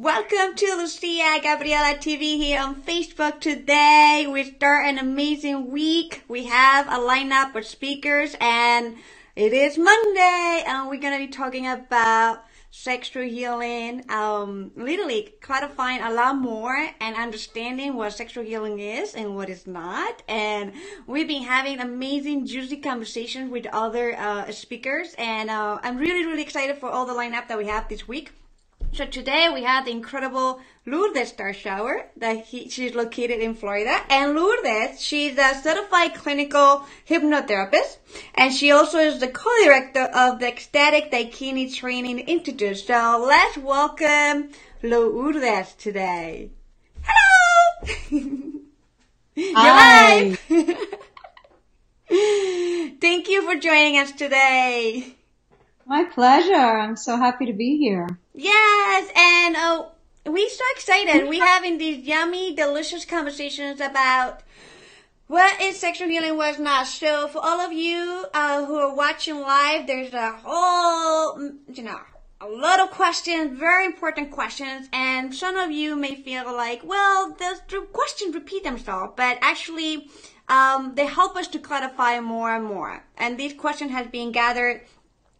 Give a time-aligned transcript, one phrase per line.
[0.00, 4.28] Welcome to Lucia Gabriela TV here on Facebook today.
[4.30, 6.22] We start an amazing week.
[6.28, 8.94] We have a lineup of speakers and
[9.34, 16.00] it is Monday and we're going to be talking about sexual healing, um, literally clarifying
[16.00, 20.22] a lot more and understanding what sexual healing is and what is not.
[20.28, 20.74] And
[21.08, 26.42] we've been having amazing, juicy conversations with other uh, speakers, and uh, I'm really, really
[26.42, 28.30] excited for all the lineup that we have this week.
[28.92, 34.00] So today we have the incredible Lourdes Star Shower that he, she's located in Florida.
[34.10, 37.98] And Lourdes, she's a certified clinical hypnotherapist.
[38.34, 42.78] And she also is the co-director of the Ecstatic Dakini Training Institute.
[42.78, 44.50] So let's welcome
[44.82, 46.50] Lourdes today.
[47.02, 47.94] Hello!
[49.38, 50.36] Hi.
[53.00, 55.17] Thank you for joining us today.
[55.88, 56.52] My pleasure.
[56.52, 58.06] I'm so happy to be here.
[58.34, 59.92] Yes, and oh,
[60.26, 61.26] we're so excited.
[61.26, 64.42] We're having these yummy, delicious conversations about
[65.28, 66.88] what is sexual healing, what's not.
[66.88, 71.40] So for all of you uh, who are watching live, there's a whole,
[71.72, 72.00] you know,
[72.42, 77.30] a lot of questions, very important questions, and some of you may feel like, well,
[77.30, 80.06] the questions repeat themselves, but actually,
[80.48, 83.04] um, they help us to clarify more and more.
[83.16, 84.82] And these questions have been gathered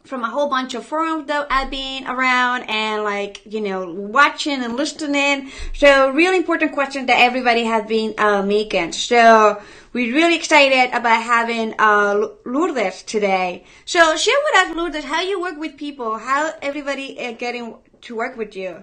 [0.08, 4.64] from a whole bunch of forums that I've been around and like, you know, watching
[4.64, 5.50] and listening.
[5.74, 8.92] So really important questions that everybody has been uh, making.
[8.92, 9.60] So
[9.92, 13.64] we're really excited about having uh, Lourdes today.
[13.84, 18.16] So share with us, Lourdes, how you work with people, how everybody is getting to
[18.16, 18.82] work with you.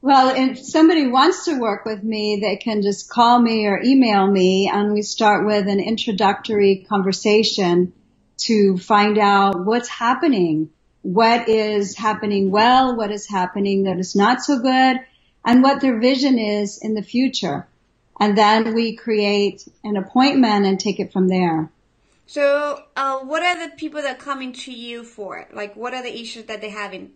[0.00, 4.28] Well, if somebody wants to work with me, they can just call me or email
[4.28, 7.92] me and we start with an introductory conversation
[8.38, 10.70] to find out what's happening,
[11.02, 14.98] what is happening well, what is happening that is not so good,
[15.44, 17.66] and what their vision is in the future.
[18.18, 21.70] And then we create an appointment and take it from there.
[22.26, 25.46] So, uh, what are the people that coming to you for?
[25.52, 27.12] Like, what are the issues that they're having?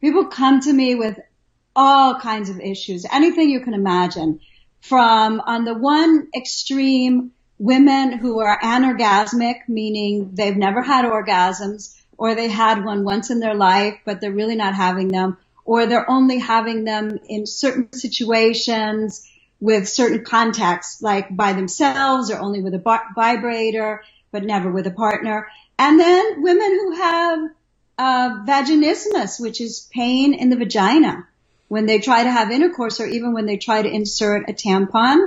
[0.00, 1.18] People come to me with
[1.74, 4.40] all kinds of issues, anything you can imagine.
[4.82, 12.34] From on the one extreme, women who are anorgasmic, meaning they've never had orgasms, or
[12.34, 16.10] they had one once in their life, but they're really not having them, or they're
[16.10, 19.28] only having them in certain situations
[19.60, 24.90] with certain contexts, like by themselves or only with a vibrator, but never with a
[24.90, 25.46] partner.
[25.78, 27.38] And then women who have
[27.98, 31.26] uh, vaginismus, which is pain in the vagina
[31.68, 35.26] when they try to have intercourse or even when they try to insert a tampon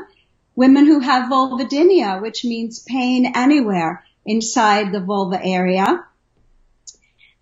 [0.55, 6.05] Women who have vulvodynia, which means pain anywhere inside the vulva area.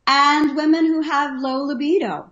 [0.07, 2.31] And women who have low libido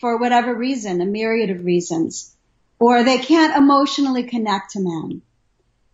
[0.00, 2.34] for whatever reason, a myriad of reasons.
[2.78, 5.22] Or they can't emotionally connect to men.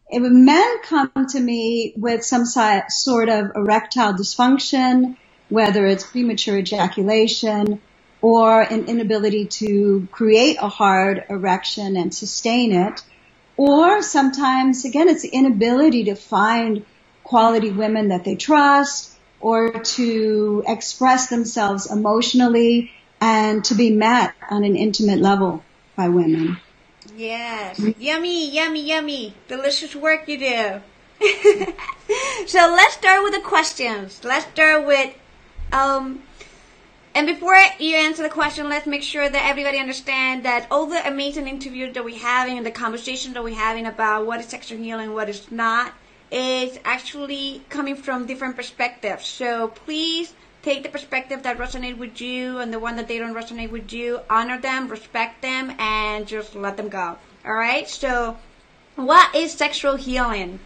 [0.09, 5.17] If men come to me with some sort of erectile dysfunction,
[5.49, 7.81] whether it's premature ejaculation
[8.21, 13.03] or an inability to create a hard erection and sustain it,
[13.63, 16.85] or sometimes, again, it's the inability to find
[17.23, 22.91] quality women that they trust or to express themselves emotionally
[23.21, 25.63] and to be met on an intimate level
[25.95, 26.59] by women.
[27.17, 27.79] Yes.
[27.79, 29.35] Yummy, yummy, yummy.
[29.47, 30.81] Delicious work you do.
[32.49, 34.23] so let's start with the questions.
[34.25, 35.15] Let's start with
[35.71, 36.25] um,
[37.15, 41.07] and before you answer the question, let's make sure that everybody understand that all the
[41.07, 44.79] amazing interviews that we're having and the conversations that we're having about what is sexual
[44.79, 45.93] healing, what is not,
[46.31, 49.27] is actually coming from different perspectives.
[49.27, 53.35] So please take the perspective that resonate with you and the one that they don't
[53.35, 54.21] resonate with you.
[54.31, 57.19] Honor them, respect them, and just let them go.
[57.45, 57.89] All right.
[57.89, 58.39] So,
[58.97, 60.61] what is sexual healing?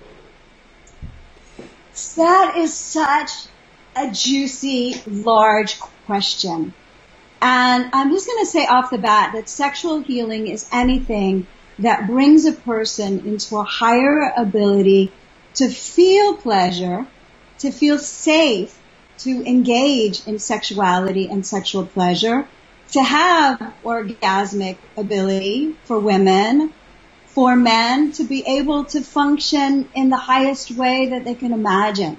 [2.16, 3.30] That is such
[3.96, 6.72] a juicy, large question.
[7.42, 11.46] And I'm just going to say off the bat that sexual healing is anything
[11.78, 15.12] that brings a person into a higher ability
[15.54, 17.06] to feel pleasure,
[17.58, 18.78] to feel safe,
[19.18, 22.48] to engage in sexuality and sexual pleasure,
[22.92, 26.72] to have orgasmic ability for women,
[27.26, 32.16] for men to be able to function in the highest way that they can imagine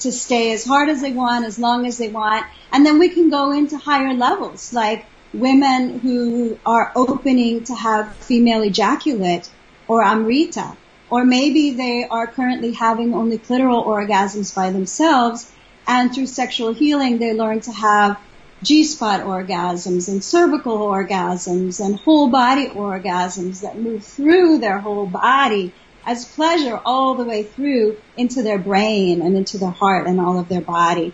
[0.00, 2.46] to stay as hard as they want, as long as they want.
[2.72, 8.16] And then we can go into higher levels, like women who are opening to have
[8.16, 9.50] female ejaculate
[9.88, 10.76] or amrita.
[11.08, 15.52] Or maybe they are currently having only clitoral orgasms by themselves
[15.86, 18.18] and through sexual healing they learn to have
[18.62, 25.72] G-spot orgasms and cervical orgasms and whole body orgasms that move through their whole body
[26.06, 30.38] as pleasure all the way through into their brain and into their heart and all
[30.38, 31.12] of their body.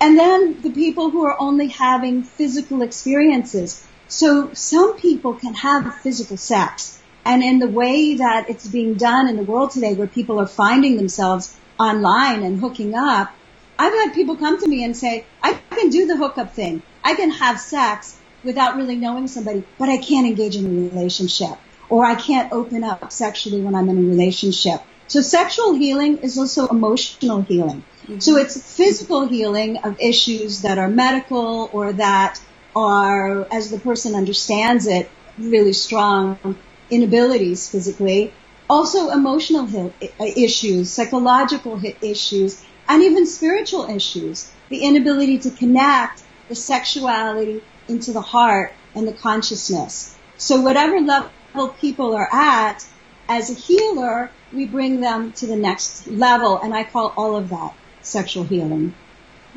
[0.00, 3.84] And then the people who are only having physical experiences.
[4.06, 7.02] So some people can have physical sex.
[7.24, 10.46] And in the way that it's being done in the world today where people are
[10.46, 13.34] finding themselves online and hooking up,
[13.76, 16.82] I've had people come to me and say, I can do the hookup thing.
[17.02, 21.58] I can have sex without really knowing somebody, but I can't engage in a relationship
[21.90, 24.80] or I can't open up sexually when I'm in a relationship.
[25.06, 27.82] So sexual healing is also emotional healing.
[28.02, 28.18] Mm-hmm.
[28.18, 32.40] So it's physical healing of issues that are medical or that
[32.76, 36.56] are, as the person understands it, really strong
[36.90, 38.32] inabilities physically.
[38.68, 39.92] Also emotional
[40.36, 44.52] issues, psychological issues, and even spiritual issues.
[44.68, 50.14] The inability to connect the sexuality into the heart and the consciousness.
[50.36, 51.30] So whatever level
[51.66, 52.86] people are at,
[53.28, 57.48] as a healer, we bring them to the next level, and I call all of
[57.48, 58.94] that sexual healing.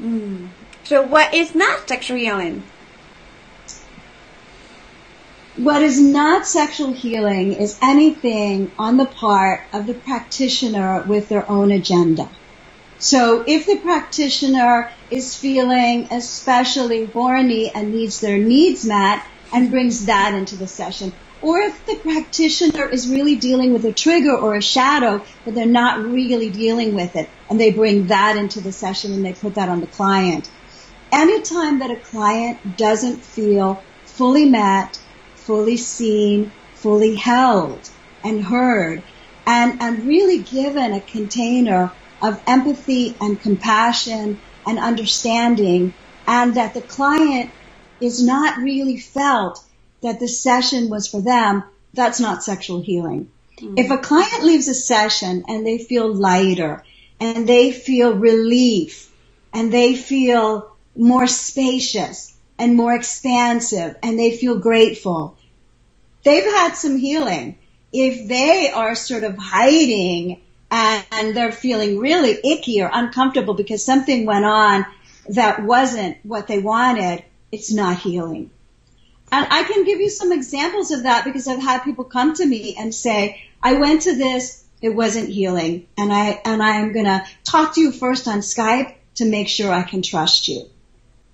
[0.01, 0.47] Mm.
[0.83, 2.63] So, what is not sexual healing?
[5.57, 11.47] What is not sexual healing is anything on the part of the practitioner with their
[11.49, 12.29] own agenda.
[12.99, 20.05] So if the practitioner is feeling especially horny and needs their needs met and brings
[20.05, 24.55] that into the session, or if the practitioner is really dealing with a trigger or
[24.55, 28.71] a shadow, but they're not really dealing with it, and they bring that into the
[28.71, 30.49] session and they put that on the client.
[31.11, 34.97] Anytime that a client doesn't feel fully met,
[35.35, 37.89] fully seen, fully held
[38.23, 39.03] and heard,
[39.47, 45.95] and, and really given a container of empathy and compassion and understanding,
[46.27, 47.51] and that the client
[47.99, 49.59] is not really felt
[50.01, 51.63] that the session was for them,
[51.93, 53.29] that's not sexual healing.
[53.57, 53.77] Mm-hmm.
[53.77, 56.83] If a client leaves a session and they feel lighter
[57.19, 59.11] and they feel relief
[59.53, 65.37] and they feel more spacious and more expansive and they feel grateful,
[66.23, 67.57] they've had some healing.
[67.93, 74.25] If they are sort of hiding and they're feeling really icky or uncomfortable because something
[74.25, 74.85] went on
[75.29, 78.49] that wasn't what they wanted, it's not healing.
[79.31, 82.45] And I can give you some examples of that because I've had people come to
[82.45, 87.25] me and say, I went to this, it wasn't healing, and I, and I'm gonna
[87.43, 90.65] talk to you first on Skype to make sure I can trust you.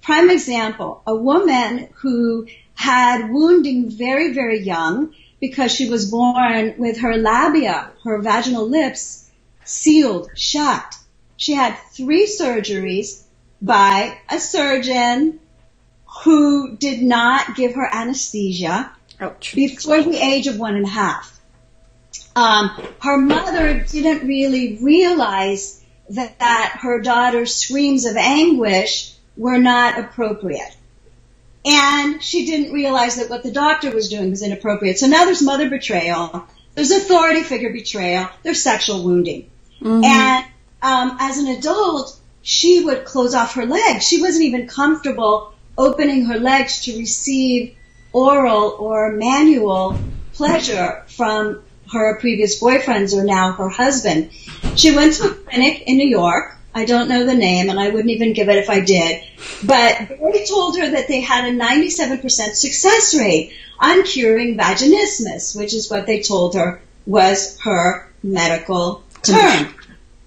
[0.02, 7.00] Prime example, a woman who had wounding very, very young because she was born with
[7.00, 9.30] her labia, her vaginal lips,
[9.64, 10.96] sealed shut.
[11.36, 13.24] She had three surgeries
[13.62, 15.40] by a surgeon
[16.24, 19.54] who did not give her anesthesia Ouch.
[19.56, 21.40] before the age of one and a half.
[22.36, 22.70] Um,
[23.02, 30.76] her mother didn't really realize that, that her daughter's screams of anguish were not appropriate.
[31.66, 35.00] And she didn't realize that what the doctor was doing was inappropriate.
[35.00, 39.50] So now there's mother betrayal, there's authority figure betrayal, there's sexual wounding.
[39.82, 40.04] Mm-hmm.
[40.04, 40.46] And
[40.82, 44.08] um, as an adult, she would close off her legs.
[44.08, 47.76] She wasn't even comfortable opening her legs to receive
[48.14, 49.98] oral or manual
[50.34, 54.32] pleasure from her previous boyfriends or now her husband.
[54.76, 56.56] She went to a clinic in New York.
[56.74, 59.24] I don't know the name and I wouldn't even give it if I did.
[59.64, 62.22] But they told her that they had a 97%
[62.54, 69.74] success rate on curing vaginismus, which is what they told her was her medical term.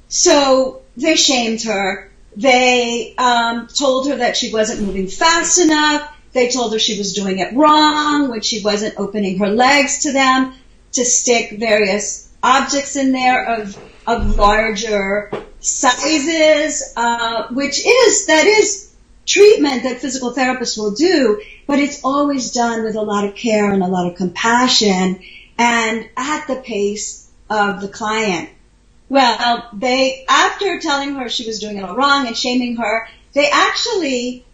[0.09, 6.17] So they shamed her they um, told her that she wasn't moving fast enough.
[6.33, 10.13] They told her she was doing it wrong when she wasn't opening her legs to
[10.13, 10.55] them
[10.93, 18.93] to stick various objects in there of of larger sizes, uh, which is that is
[19.27, 23.71] treatment that physical therapists will do, but it's always done with a lot of care
[23.71, 25.21] and a lot of compassion
[25.59, 28.49] and at the pace of the client.
[29.11, 33.51] Well, they, after telling her she was doing it all wrong and shaming her, they
[33.51, 34.45] actually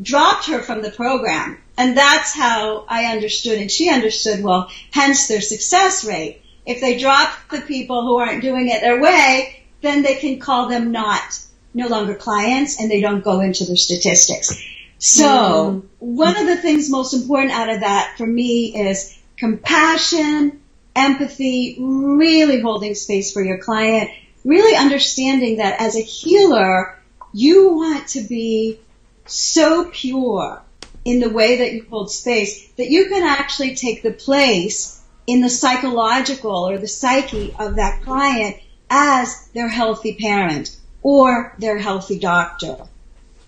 [0.00, 1.58] dropped her from the program.
[1.78, 6.42] And that's how I understood and she understood, well, hence their success rate.
[6.66, 10.68] If they drop the people who aren't doing it their way, then they can call
[10.68, 11.40] them not,
[11.72, 14.62] no longer clients and they don't go into their statistics.
[14.98, 15.86] So mm-hmm.
[15.98, 20.60] one of the things most important out of that for me is compassion,
[20.94, 24.10] empathy, really holding space for your client,
[24.44, 26.98] really understanding that as a healer,
[27.32, 28.78] you want to be
[29.26, 30.60] so pure
[31.04, 35.40] in the way that you hold space that you can actually take the place in
[35.40, 38.56] the psychological or the psyche of that client
[38.90, 42.76] as their healthy parent or their healthy doctor.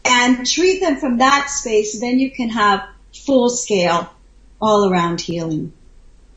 [0.04, 4.10] And treat them from that space, then you can have full scale
[4.60, 5.72] all around healing.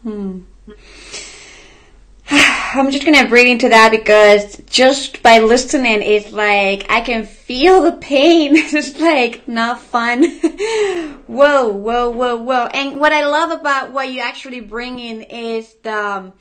[0.03, 0.41] Hmm.
[2.29, 7.83] I'm just gonna breathe into that because just by listening, it's like I can feel
[7.83, 8.51] the pain.
[8.55, 10.24] it's like not fun.
[11.27, 12.67] whoa, whoa, whoa, whoa.
[12.67, 16.33] And what I love about what you actually bring in is the um,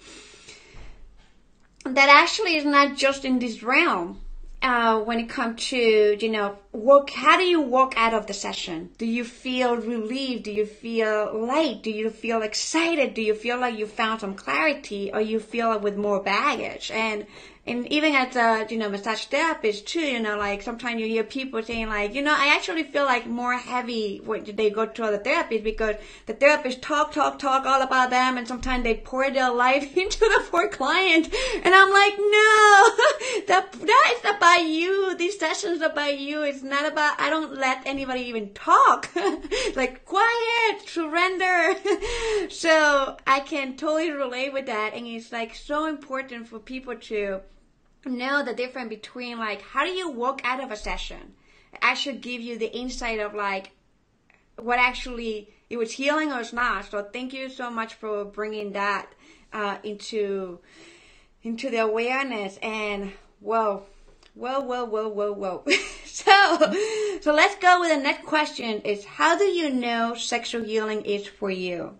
[1.85, 4.21] that actually is not just in this realm
[4.63, 8.35] uh, when it comes to you know walk how do you walk out of the
[8.35, 8.91] session?
[8.99, 10.45] Do you feel relieved?
[10.45, 11.83] Do you feel light?
[11.83, 13.15] Do you feel excited?
[13.15, 15.11] Do you feel like you found some clarity?
[15.13, 16.91] Or you feel like with more baggage?
[16.91, 17.27] And
[17.67, 21.25] and even as a you know massage therapist too you know like sometimes you hear
[21.25, 25.05] people saying like you know i actually feel like more heavy when they go to
[25.05, 25.97] other therapists because
[26.27, 30.19] the therapist talk talk talk all about them and sometimes they pour their life into
[30.19, 31.33] the poor client.
[31.65, 32.91] And i'm like no
[33.49, 35.17] that that is about you.
[35.17, 36.43] These sessions are about you.
[36.43, 39.11] It's not about i don't let anybody even talk.
[39.75, 41.75] Like quiet surrender.
[42.49, 44.95] So i can totally relate with that.
[44.95, 47.41] And it's like so important for people to
[48.07, 51.35] know the difference between like how do you walk out of a session?
[51.83, 53.71] I should give you the insight of like
[54.59, 56.91] what actually it was healing or it's not.
[56.91, 59.09] So thank you so much for bringing that
[59.53, 60.61] uh, into
[61.43, 62.59] into the awareness.
[62.63, 63.85] And whoa
[64.35, 65.65] whoa whoa whoa whoa whoa
[66.05, 66.59] so
[67.23, 71.27] so let's go with the next question is how do you know sexual healing is
[71.27, 71.97] for you?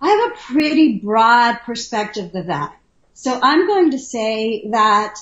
[0.00, 2.76] I have a pretty broad perspective of that
[3.14, 5.16] so I'm going to say that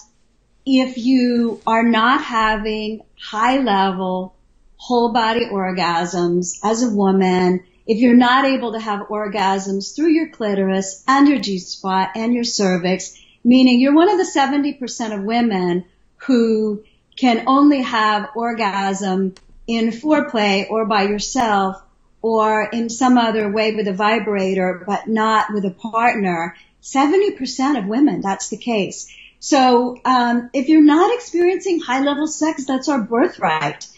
[0.64, 4.34] if you are not having high level
[4.76, 10.30] whole body orgasms as a woman, if you're not able to have orgasms through your
[10.30, 15.84] clitoris and your G-spot and your cervix, meaning you're one of the 70% of women
[16.16, 16.82] who
[17.16, 19.34] can only have orgasm
[19.66, 21.82] in foreplay or by yourself
[22.22, 27.86] or in some other way with a vibrator, but not with a partner, 70% of
[27.86, 29.12] women, that's the case.
[29.38, 33.88] So um, if you're not experiencing high level sex, that's our birthright.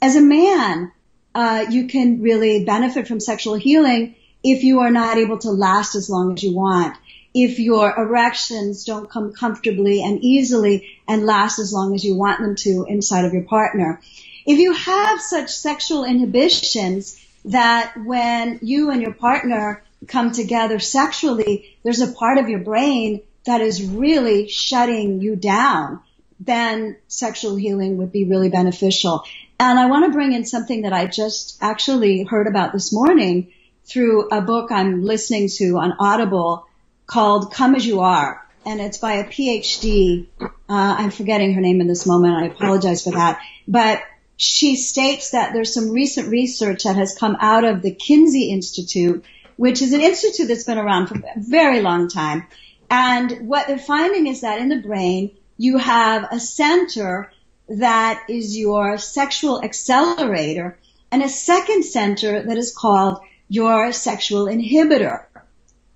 [0.00, 0.92] As a man,
[1.34, 5.94] uh, you can really benefit from sexual healing if you are not able to last
[5.94, 6.96] as long as you want.
[7.34, 12.40] If your erections don't come comfortably and easily and last as long as you want
[12.40, 14.00] them to inside of your partner.
[14.46, 21.76] If you have such sexual inhibitions that when you and your partner come together sexually,
[21.82, 26.00] there's a part of your brain that is really shutting you down,
[26.40, 29.24] then sexual healing would be really beneficial.
[29.60, 33.52] And I want to bring in something that I just actually heard about this morning
[33.84, 36.66] through a book I'm listening to on Audible
[37.06, 38.40] called Come As You Are.
[38.66, 40.26] And it's by a PhD.
[40.40, 42.34] Uh, I'm forgetting her name in this moment.
[42.34, 43.40] I apologize for that.
[43.68, 44.02] But
[44.36, 49.24] she states that there's some recent research that has come out of the Kinsey Institute
[49.56, 52.46] which is an institute that's been around for a very long time.
[52.90, 57.32] And what they're finding is that in the brain, you have a center
[57.68, 60.78] that is your sexual accelerator
[61.10, 63.18] and a second center that is called
[63.48, 65.24] your sexual inhibitor.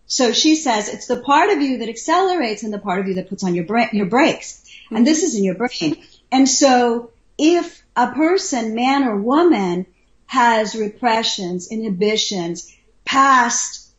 [0.07, 3.15] So she says it's the part of you that accelerates and the part of you
[3.15, 4.65] that puts on your bra- your brakes.
[4.91, 6.03] And this is in your brain.
[6.33, 9.87] And so if a person, man or woman,
[10.27, 12.73] has repressions, inhibitions,
[13.09, 13.91] past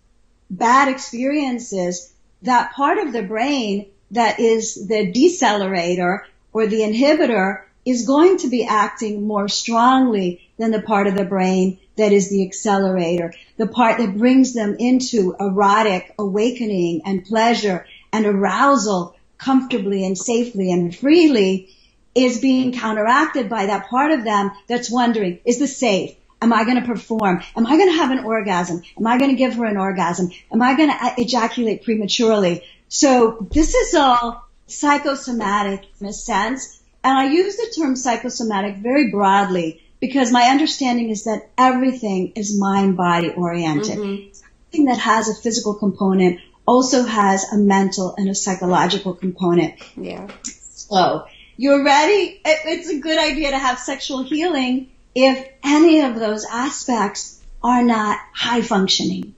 [0.52, 2.14] bad experiences,
[2.44, 6.22] that part of the brain that is the decelerator
[6.54, 11.26] or the inhibitor is going to be acting more strongly than the part of the
[11.26, 17.88] brain that is the accelerator, the part that brings them into erotic awakening and pleasure
[18.14, 21.70] and arousal comfortably and safely and freely
[22.14, 26.16] is being counteracted by that part of them that's wondering, is this safe?
[26.42, 27.42] Am I going to perform?
[27.56, 28.82] Am I going to have an orgasm?
[28.98, 30.32] Am I going to give her an orgasm?
[30.52, 32.64] Am I going to ejaculate prematurely?
[32.88, 36.82] So this is all psychosomatic in a sense.
[37.04, 42.58] And I use the term psychosomatic very broadly because my understanding is that everything is
[42.58, 43.98] mind body oriented.
[43.98, 44.34] Mm-hmm.
[44.34, 49.74] Something that has a physical component also has a mental and a psychological component.
[49.98, 50.28] Yeah.
[50.44, 51.26] So
[51.58, 52.40] you're ready.
[52.46, 58.20] It's a good idea to have sexual healing if any of those aspects are not
[58.34, 59.36] high functioning.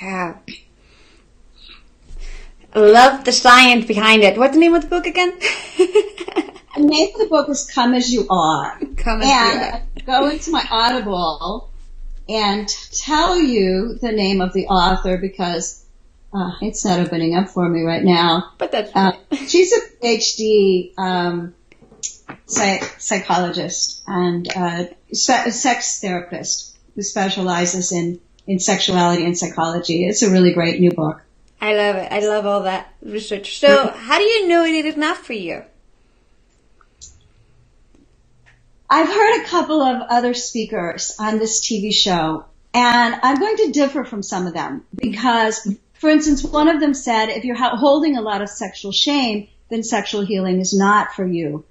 [0.00, 0.38] Yeah.
[2.74, 4.36] Love the science behind it.
[4.36, 5.38] What's the name of the book again?
[5.78, 8.78] the name of the book is Come As You Are.
[8.96, 11.70] Come as and go into my Audible
[12.28, 15.84] and tell you the name of the author because
[16.32, 18.52] uh, it's not opening up for me right now.
[18.58, 19.12] But that's uh,
[19.46, 21.54] she's a PhD um,
[22.46, 30.06] psych- psychologist and uh, se- sex therapist who specializes in in sexuality and psychology.
[30.06, 31.22] It's a really great new book.
[31.60, 32.12] I love it.
[32.12, 33.58] I love all that research.
[33.58, 35.62] So, how do you know it is not for you?
[38.90, 43.72] I've heard a couple of other speakers on this TV show, and I'm going to
[43.72, 48.16] differ from some of them because, for instance, one of them said if you're holding
[48.16, 51.64] a lot of sexual shame, then sexual healing is not for you.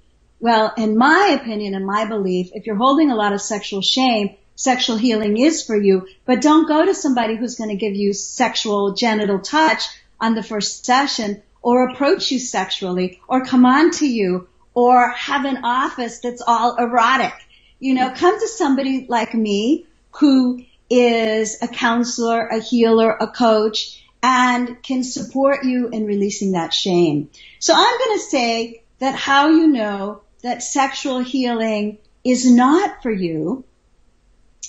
[0.44, 4.36] Well, in my opinion and my belief, if you're holding a lot of sexual shame,
[4.56, 8.12] sexual healing is for you, but don't go to somebody who's going to give you
[8.12, 9.84] sexual genital touch
[10.20, 15.46] on the first session or approach you sexually or come on to you or have
[15.46, 17.32] an office that's all erotic.
[17.80, 23.98] You know, come to somebody like me who is a counselor, a healer, a coach,
[24.22, 27.30] and can support you in releasing that shame.
[27.60, 33.10] So I'm going to say that how you know that sexual healing is not for
[33.10, 33.64] you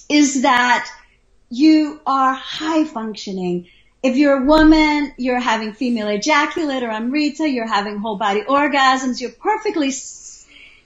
[0.08, 0.90] is that
[1.50, 3.68] you are high functioning.
[4.02, 9.20] If you're a woman, you're having female ejaculate or amrita, you're having whole body orgasms,
[9.20, 9.92] you're perfectly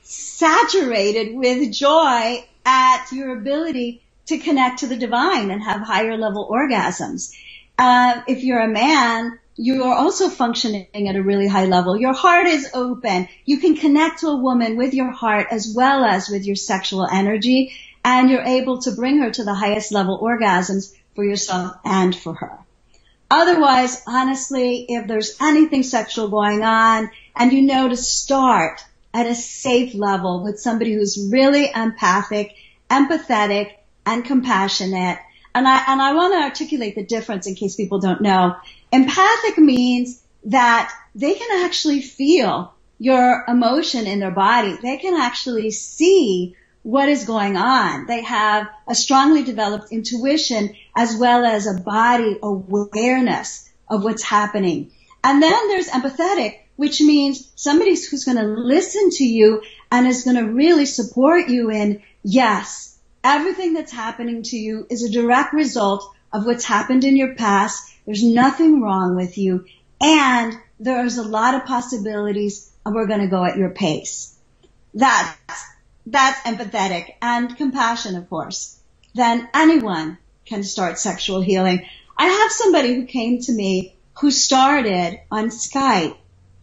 [0.01, 6.49] saturated with joy at your ability to connect to the divine and have higher level
[6.51, 7.31] orgasms.
[7.77, 11.99] Uh, if you're a man, you are also functioning at a really high level.
[11.99, 13.27] Your heart is open.
[13.43, 17.05] You can connect to a woman with your heart as well as with your sexual
[17.05, 17.73] energy
[18.05, 22.35] and you're able to bring her to the highest level orgasms for yourself and for
[22.35, 22.57] her.
[23.29, 28.81] Otherwise, honestly, if there's anything sexual going on and you know to start
[29.13, 32.55] at a safe level with somebody who's really empathic,
[32.89, 33.73] empathetic,
[34.05, 35.19] and compassionate.
[35.53, 38.55] And I, and I want to articulate the difference in case people don't know.
[38.91, 44.77] Empathic means that they can actually feel your emotion in their body.
[44.81, 48.07] They can actually see what is going on.
[48.07, 54.91] They have a strongly developed intuition as well as a body awareness of what's happening.
[55.23, 60.23] And then there's empathetic, which means somebody who's going to listen to you and is
[60.23, 65.53] going to really support you in, yes, everything that's happening to you is a direct
[65.53, 67.91] result of what's happened in your past.
[68.05, 69.65] There's nothing wrong with you.
[70.01, 74.35] And there's a lot of possibilities and we're going to go at your pace.
[74.93, 75.37] That's
[76.05, 78.79] that's empathetic and compassion, of course,
[79.13, 81.85] then anyone can start sexual healing.
[82.17, 86.17] I have somebody who came to me who started on Skype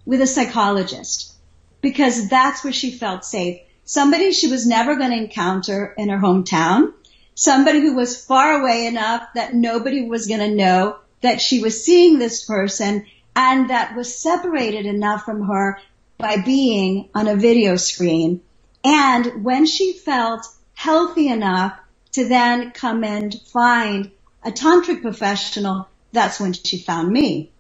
[0.05, 1.35] with a psychologist
[1.81, 3.61] because that's where she felt safe.
[3.85, 6.93] Somebody she was never going to encounter in her hometown.
[7.37, 11.85] Somebody who was far away enough that nobody was going to know that she was
[11.85, 15.79] seeing this person and that was separated enough from her
[16.19, 18.41] by being on a video screen
[18.87, 21.77] and when she felt healthy enough
[22.13, 24.13] to then come and find
[24.45, 27.51] a tantric professional, that's when she found me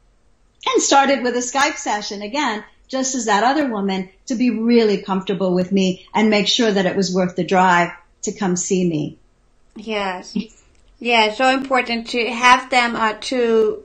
[0.65, 5.03] and started with a Skype session again, just as that other woman to be really
[5.03, 7.91] comfortable with me and make sure that it was worth the drive
[8.23, 9.19] to come see me.
[9.77, 10.37] Yes.
[10.99, 13.83] Yeah, so important to have them uh, to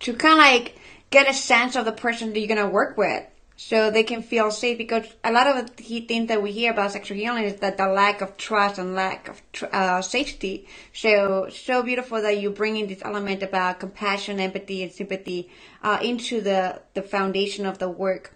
[0.00, 0.76] to kind of like
[1.10, 3.24] get a sense of the person that you're gonna work with
[3.62, 6.92] so they can feel safe because a lot of the things that we hear about
[6.92, 10.66] sexual healing is that the lack of trust and lack of uh, safety.
[10.94, 15.50] So, so beautiful that you bring in this element about compassion, empathy, and sympathy
[15.82, 18.34] uh, into the, the foundation of the work.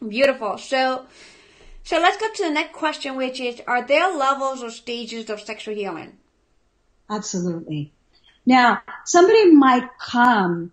[0.00, 0.56] Beautiful.
[0.56, 1.04] So,
[1.84, 5.42] so let's go to the next question, which is, are there levels or stages of
[5.42, 6.16] sexual healing?
[7.08, 7.92] Absolutely.
[8.44, 10.72] Now, somebody might come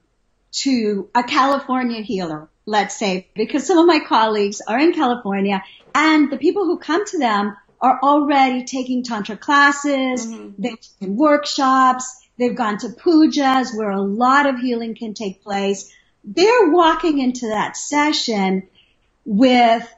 [0.52, 6.32] to a California healer let's say, because some of my colleagues are in California and
[6.32, 10.62] the people who come to them are already taking tantra classes, mm-hmm.
[10.62, 15.94] they've taken workshops, they've gone to pujas where a lot of healing can take place.
[16.24, 18.68] They're walking into that session
[19.26, 19.94] with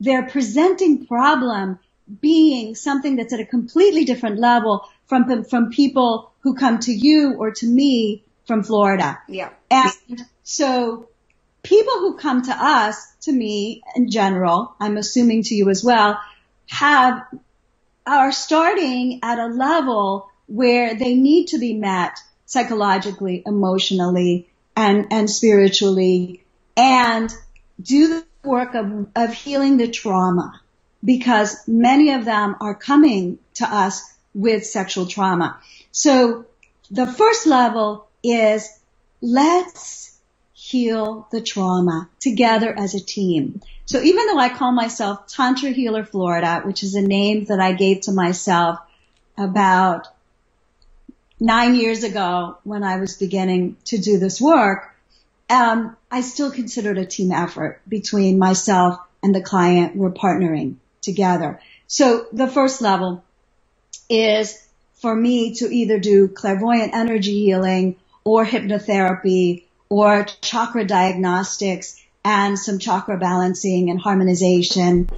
[0.00, 1.78] their presenting problem
[2.20, 7.34] being something that's at a completely different level from from people who come to you
[7.34, 9.18] or to me from Florida.
[9.28, 9.50] Yeah.
[9.70, 11.08] And so
[11.62, 16.18] people who come to us, to me in general, I'm assuming to you as well,
[16.68, 17.26] have,
[18.06, 25.28] are starting at a level where they need to be met psychologically, emotionally, and, and
[25.28, 26.42] spiritually,
[26.76, 27.32] and
[27.82, 30.60] do the work of, of healing the trauma
[31.04, 35.58] because many of them are coming to us with sexual trauma.
[35.92, 36.46] So
[36.90, 38.68] the first level is
[39.20, 40.16] let's
[40.52, 43.60] heal the trauma together as a team.
[43.86, 47.72] So even though I call myself Tantra Healer Florida, which is a name that I
[47.72, 48.78] gave to myself
[49.36, 50.06] about
[51.40, 54.94] nine years ago when I was beginning to do this work,
[55.48, 59.96] um, I still consider it a team effort between myself and the client.
[59.96, 61.60] We're partnering together.
[61.88, 63.24] So the first level
[64.10, 64.62] is
[64.94, 72.78] for me to either do clairvoyant energy healing or hypnotherapy or chakra diagnostics and some
[72.78, 75.08] chakra balancing and harmonization,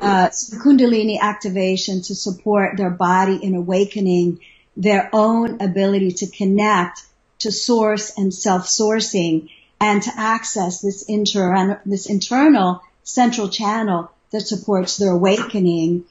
[0.00, 4.40] uh, some kundalini activation to support their body in awakening
[4.76, 7.02] their own ability to connect
[7.40, 9.48] to source and self-sourcing
[9.80, 16.04] and to access this inter this internal central channel that supports their awakening.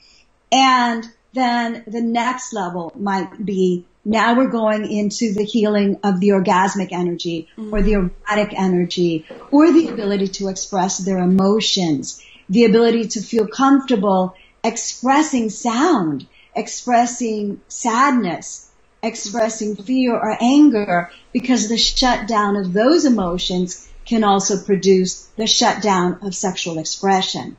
[0.52, 6.30] And then the next level might be now we're going into the healing of the
[6.30, 13.10] orgasmic energy or the erotic energy or the ability to express their emotions, the ability
[13.10, 18.70] to feel comfortable expressing sound, expressing sadness,
[19.04, 26.18] expressing fear or anger because the shutdown of those emotions can also produce the shutdown
[26.22, 27.58] of sexual expression.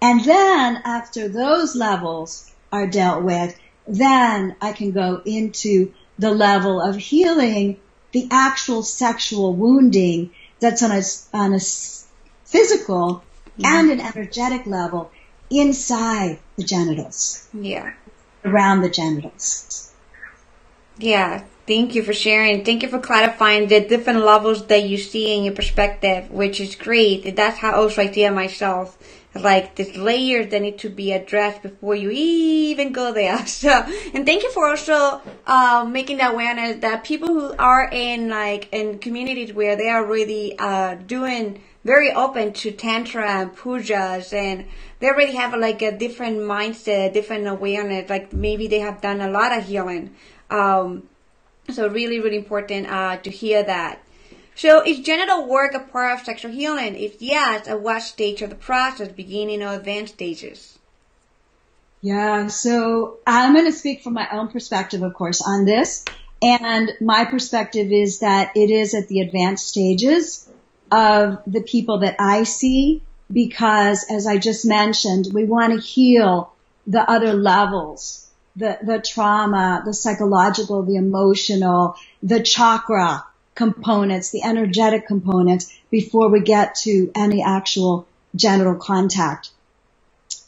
[0.00, 6.80] And then after those levels are dealt with, then I can go into the level
[6.80, 7.78] of healing
[8.12, 11.02] the actual sexual wounding that's on a,
[11.32, 11.60] on a
[12.44, 13.22] physical
[13.56, 13.78] yeah.
[13.80, 15.10] and an energetic level
[15.48, 17.48] inside the genitals.
[17.54, 17.92] Yeah.
[18.44, 19.92] Around the genitals.
[20.98, 21.44] Yeah.
[21.66, 22.64] Thank you for sharing.
[22.64, 26.74] Thank you for clarifying the different levels that you see in your perspective, which is
[26.74, 27.36] great.
[27.36, 28.98] That's how also I see it myself
[29.34, 33.38] like these layers that need to be addressed before you even go there.
[33.46, 33.70] So,
[34.14, 38.68] and thank you for also uh, making the awareness that people who are in like
[38.72, 44.66] in communities where they are really uh, doing very open to tantra and pujas and
[44.98, 48.08] they already have like a different mindset, different awareness.
[48.10, 50.14] Like maybe they have done a lot of healing.
[50.50, 51.08] Um,
[51.70, 54.02] so really, really important uh, to hear that.
[54.60, 56.94] So is genital work a part of sexual healing?
[56.94, 60.78] If yes, at what stage of the process, beginning or advanced stages?
[62.02, 66.04] Yeah, so I'm going to speak from my own perspective, of course, on this.
[66.42, 70.46] And my perspective is that it is at the advanced stages
[70.92, 73.00] of the people that I see
[73.32, 76.52] because as I just mentioned, we want to heal
[76.86, 85.06] the other levels, the, the trauma, the psychological, the emotional, the chakra, components, the energetic
[85.06, 89.50] components, before we get to any actual genital contact.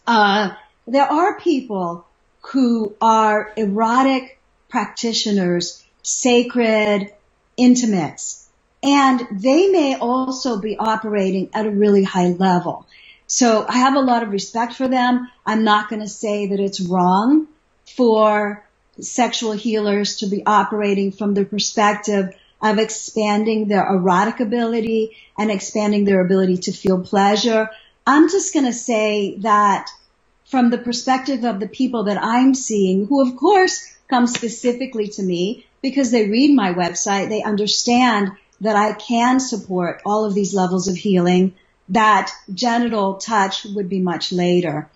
[0.06, 0.50] Uh,
[0.86, 2.06] there are people
[2.52, 4.38] who are erotic
[4.68, 7.12] practitioners, sacred
[7.56, 8.48] intimates,
[8.82, 12.86] and they may also be operating at a really high level.
[13.26, 15.30] So I have a lot of respect for them.
[15.46, 17.46] I'm not going to say that it's wrong
[17.96, 18.64] for
[19.00, 26.04] sexual healers to be operating from the perspective of expanding their erotic ability and expanding
[26.04, 27.68] their ability to feel pleasure.
[28.06, 29.88] I'm just going to say that
[30.46, 35.22] from the perspective of the people that I'm seeing, who of course come specifically to
[35.22, 40.54] me because they read my website, they understand that I can support all of these
[40.54, 41.54] levels of healing,
[41.88, 44.88] that genital touch would be much later.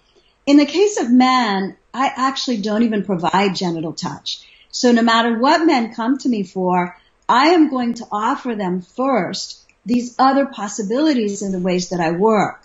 [0.46, 4.46] In the case of men, I actually don't even provide genital touch.
[4.70, 6.96] So no matter what men come to me for,
[7.28, 12.12] I am going to offer them first these other possibilities in the ways that I
[12.12, 12.62] work.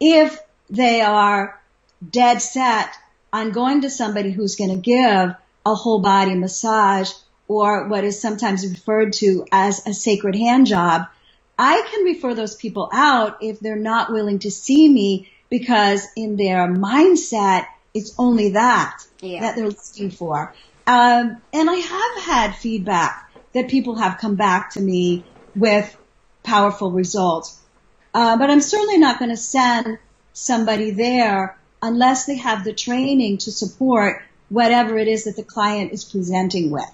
[0.00, 0.38] If
[0.68, 1.60] they are
[2.08, 2.90] dead set
[3.32, 7.10] on going to somebody who's going to give a whole body massage
[7.48, 11.06] or what is sometimes referred to as a sacred hand job,
[11.58, 16.36] I can refer those people out if they're not willing to see me because in
[16.36, 19.40] their mindset, it's only that yeah.
[19.40, 20.54] that they're looking for.
[20.86, 25.96] Um, and I have had feedback that people have come back to me with
[26.42, 27.60] powerful results.
[28.14, 29.98] Uh, but I'm certainly not going to send
[30.32, 35.92] somebody there unless they have the training to support whatever it is that the client
[35.92, 36.90] is presenting with.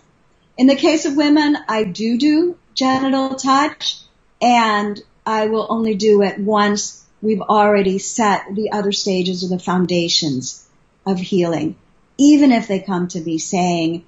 [0.56, 3.98] In the case of women, I do do genital touch
[4.40, 9.62] and I will only do it once we've already set the other stages or the
[9.62, 10.66] foundations
[11.06, 11.76] of healing.
[12.18, 14.04] Even if they come to me saying,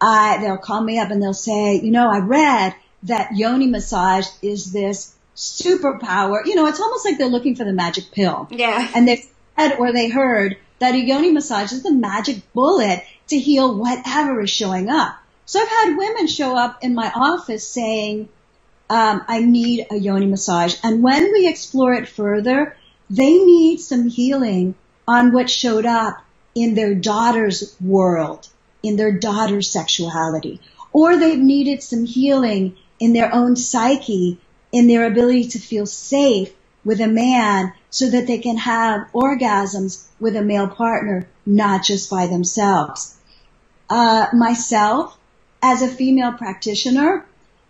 [0.00, 4.26] I, they'll call me up and they'll say, you know, I read that yoni massage
[4.42, 6.44] is this superpower.
[6.44, 8.48] You know, it's almost like they're looking for the magic pill.
[8.50, 8.90] Yeah.
[8.94, 9.26] And they've
[9.56, 14.40] said or they heard that a yoni massage is the magic bullet to heal whatever
[14.40, 15.16] is showing up.
[15.46, 18.28] So I've had women show up in my office saying,
[18.88, 20.76] um, I need a yoni massage.
[20.82, 22.76] And when we explore it further,
[23.10, 24.74] they need some healing
[25.06, 28.48] on what showed up in their daughter's world,
[28.84, 30.60] in their daughter's sexuality,
[30.92, 34.38] or they've needed some healing in their own psyche,
[34.70, 36.52] in their ability to feel safe
[36.84, 42.10] with a man so that they can have orgasms with a male partner, not just
[42.10, 43.16] by themselves.
[43.88, 45.16] Uh, myself,
[45.62, 47.24] as a female practitioner,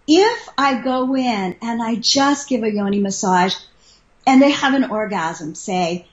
[0.06, 3.54] if I go in and I just give a yoni massage
[4.26, 6.06] and they have an orgasm, say,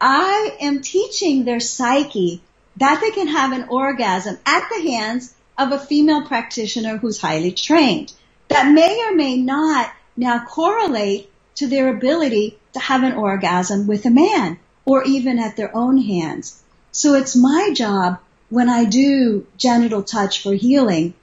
[0.00, 2.42] I am teaching their psyche
[2.78, 7.52] that they can have an orgasm at the hands of a female practitioner who's highly
[7.52, 8.12] trained.
[8.48, 14.06] That may or may not now correlate to their ability to have an orgasm with
[14.06, 16.62] a man or even at their own hands.
[16.92, 21.14] So it's my job when I do genital touch for healing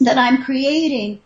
[0.00, 1.20] that I'm creating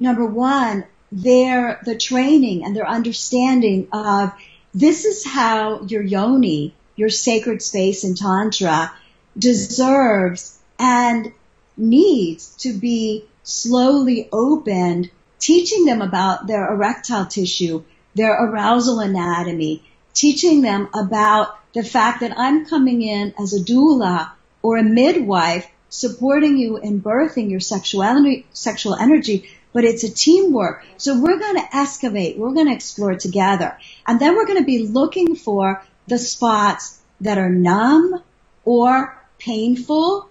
[0.00, 4.32] number one, their, the training and their understanding of
[4.74, 8.92] this is how your yoni, your sacred space in Tantra
[9.38, 11.32] deserves and
[11.76, 17.82] needs to be slowly opened, teaching them about their erectile tissue,
[18.14, 19.82] their arousal anatomy,
[20.14, 25.66] teaching them about the fact that I'm coming in as a doula or a midwife
[25.88, 30.84] supporting you in birthing your sexuality, sexual energy but it's a teamwork.
[30.96, 32.38] So we're going to excavate.
[32.38, 33.78] We're going to explore together.
[34.06, 38.22] And then we're going to be looking for the spots that are numb
[38.64, 40.28] or painful.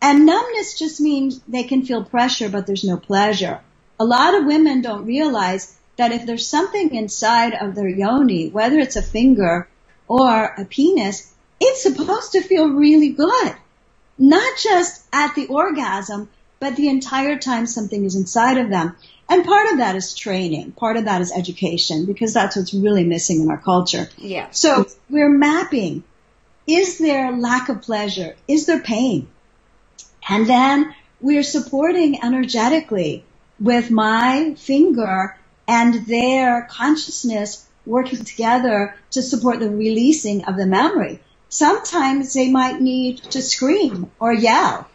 [0.00, 3.60] And numbness just means they can feel pressure, but there's no pleasure.
[4.00, 8.78] A lot of women don't realize that if there's something inside of their yoni, whether
[8.78, 9.68] it's a finger
[10.08, 13.54] or a penis, it's supposed to feel really good.
[14.18, 18.96] Not just at the orgasm, but the entire time something is inside of them.
[19.28, 20.72] And part of that is training.
[20.72, 24.08] Part of that is education because that's what's really missing in our culture.
[24.18, 24.50] Yeah.
[24.50, 26.04] So we're mapping.
[26.66, 28.36] Is there lack of pleasure?
[28.46, 29.28] Is there pain?
[30.28, 33.24] And then we're supporting energetically
[33.58, 41.20] with my finger and their consciousness working together to support the releasing of the memory.
[41.48, 44.88] Sometimes they might need to scream or yell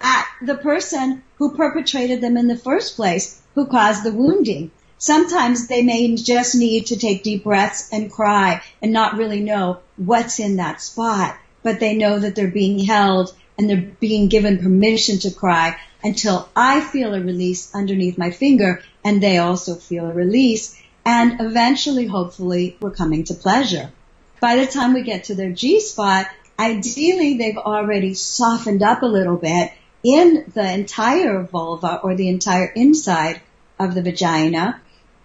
[0.00, 4.70] at the person who perpetrated them in the first place, who caused the wounding.
[5.02, 9.78] Sometimes they may just need to take deep breaths and cry and not really know
[9.96, 14.58] what's in that spot, but they know that they're being held and they're being given
[14.58, 20.04] permission to cry until I feel a release underneath my finger and they also feel
[20.04, 20.78] a release.
[21.02, 23.90] And eventually, hopefully, we're coming to pleasure.
[24.38, 26.26] By the time we get to their G spot,
[26.58, 29.72] ideally they've already softened up a little bit
[30.04, 33.40] in the entire vulva or the entire inside
[33.78, 34.78] of the vagina.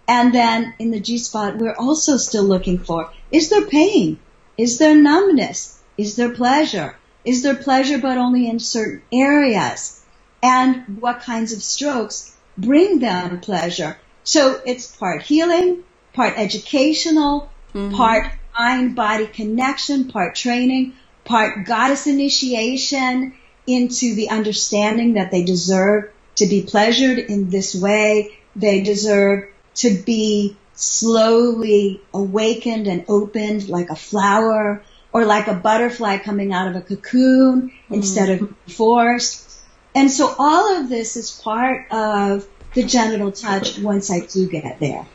[0.08, 4.18] And then in the G spot, we're also still looking for, is there pain?
[4.56, 5.80] Is there numbness?
[5.98, 6.96] Is there pleasure?
[7.24, 10.00] Is there pleasure but only in certain areas?
[10.42, 13.98] And what kinds of strokes bring them pleasure?
[14.22, 17.94] So it's part healing, part educational, mm-hmm.
[17.94, 23.34] part mind body connection, part training, part goddess initiation,
[23.66, 28.38] into the understanding that they deserve to be pleasured in this way.
[28.54, 36.18] They deserve to be slowly awakened and opened like a flower or like a butterfly
[36.18, 37.94] coming out of a cocoon mm-hmm.
[37.94, 39.60] instead of forced.
[39.94, 44.78] And so all of this is part of the genital touch once I do get
[44.78, 45.06] there.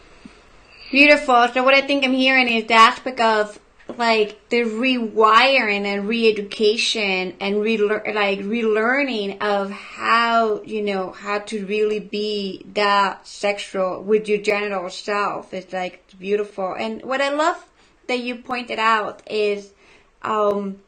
[0.89, 1.47] Beautiful.
[1.53, 3.59] So what I think I'm hearing is the aspect of
[3.97, 11.65] like the rewiring and re-education and re like relearning of how you know how to
[11.65, 16.73] really be that sexual with your genital self is like beautiful.
[16.73, 17.65] And what i love
[18.07, 19.73] that you pointed out is
[20.21, 20.79] um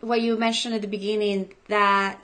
[0.00, 2.18] what you mentioned at the beginning that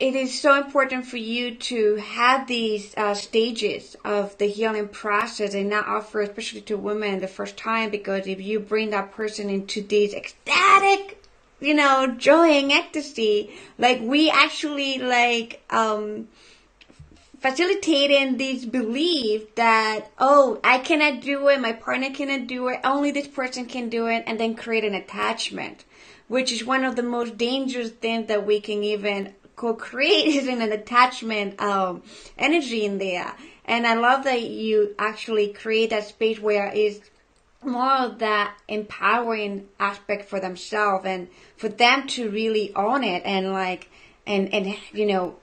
[0.00, 5.52] it is so important for you to have these uh, stages of the healing process
[5.52, 9.50] and not offer, especially to women, the first time, because if you bring that person
[9.50, 11.22] into this ecstatic,
[11.60, 16.28] you know, joy and ecstasy, like we actually like, um,
[17.40, 23.10] facilitating this belief that, oh, I cannot do it, my partner cannot do it, only
[23.10, 25.84] this person can do it, and then create an attachment,
[26.28, 31.60] which is one of the most dangerous things that we can even in an attachment
[31.60, 32.02] um,
[32.38, 37.08] energy in there And I love that you actually create that space where it's
[37.62, 43.52] more of that empowering aspect for themselves and for them to really own it and
[43.52, 43.88] like,
[44.26, 45.36] and, and, you know,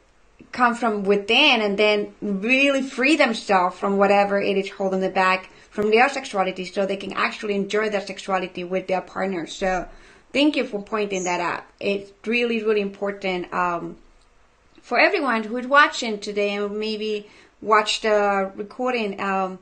[0.52, 5.50] come from within and then really free themselves from whatever it is holding them back
[5.70, 9.46] from their sexuality so they can actually enjoy their sexuality with their partner.
[9.46, 9.88] So
[10.34, 11.64] thank you for pointing that out.
[11.80, 13.98] It's really, really important um,
[14.88, 17.28] for everyone who is watching today and maybe
[17.62, 19.20] watch the recording.
[19.20, 19.60] Um,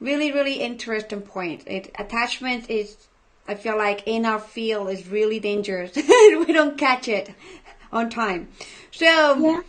[0.00, 1.62] really, really interesting point.
[1.66, 2.94] It, attachment is,
[3.48, 5.96] I feel like in our field is really dangerous.
[5.96, 7.30] we don't catch it
[7.90, 8.48] on time.
[8.90, 9.62] So, yeah.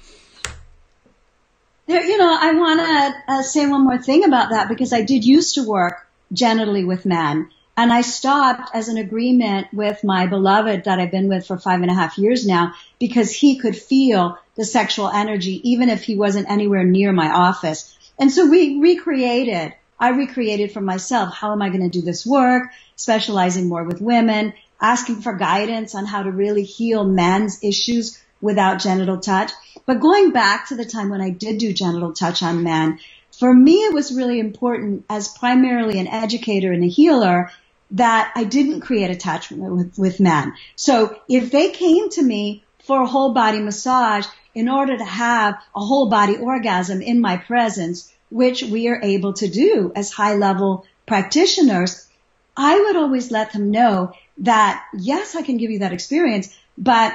[1.87, 5.03] There, you know, I want to uh, say one more thing about that because I
[5.03, 7.49] did used to work genitally with men.
[7.81, 11.81] And I stopped as an agreement with my beloved that I've been with for five
[11.81, 16.15] and a half years now because he could feel the sexual energy even if he
[16.15, 17.97] wasn't anywhere near my office.
[18.19, 22.23] And so we recreated, I recreated for myself, how am I going to do this
[22.23, 28.21] work, specializing more with women, asking for guidance on how to really heal men's issues
[28.41, 29.53] without genital touch.
[29.87, 32.99] But going back to the time when I did do genital touch on men,
[33.31, 37.49] for me it was really important as primarily an educator and a healer
[37.91, 40.53] that I didn't create attachment with, with men.
[40.75, 44.25] So if they came to me for a whole body massage
[44.55, 49.33] in order to have a whole body orgasm in my presence, which we are able
[49.33, 52.07] to do as high level practitioners,
[52.55, 57.13] I would always let them know that yes, I can give you that experience, but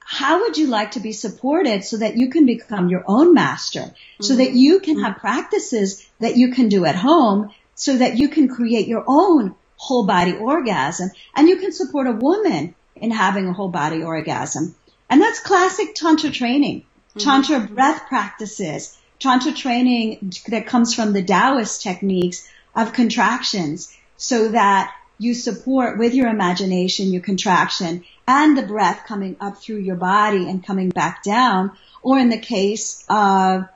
[0.00, 3.80] how would you like to be supported so that you can become your own master,
[3.80, 4.22] mm-hmm.
[4.22, 8.28] so that you can have practices that you can do at home, so that you
[8.28, 13.46] can create your own whole body orgasm and you can support a woman in having
[13.46, 14.74] a whole body orgasm.
[15.08, 17.20] And that's classic Tantra training, mm-hmm.
[17.20, 24.92] Tantra breath practices, Tantra training that comes from the Taoist techniques of contractions so that
[25.18, 30.48] you support with your imagination, your contraction and the breath coming up through your body
[30.48, 31.72] and coming back down.
[32.02, 33.66] Or in the case of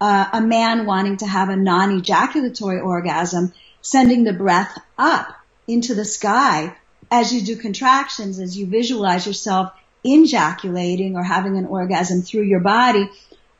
[0.00, 5.37] uh, a man wanting to have a non-ejaculatory orgasm, sending the breath up
[5.68, 6.74] into the sky
[7.10, 9.70] as you do contractions, as you visualize yourself
[10.04, 13.08] ejaculating or having an orgasm through your body.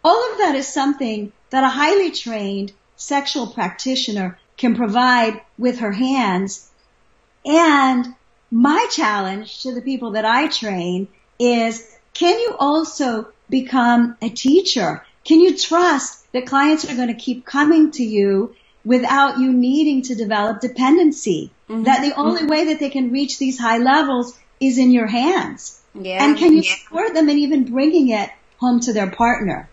[0.02, 5.92] All of that is something that a highly trained sexual practitioner can provide with her
[5.92, 6.70] hands.
[7.44, 8.14] And
[8.50, 15.04] my challenge to the people that I train is, can you also become a teacher?
[15.24, 18.54] Can you trust that clients are going to keep coming to you
[18.88, 21.51] without you needing to develop dependency?
[21.68, 21.85] Mm-hmm.
[21.85, 25.81] That the only way that they can reach these high levels is in your hands.
[25.94, 26.24] Yeah.
[26.24, 26.74] And can you yeah.
[26.74, 29.68] support them in even bringing it home to their partner?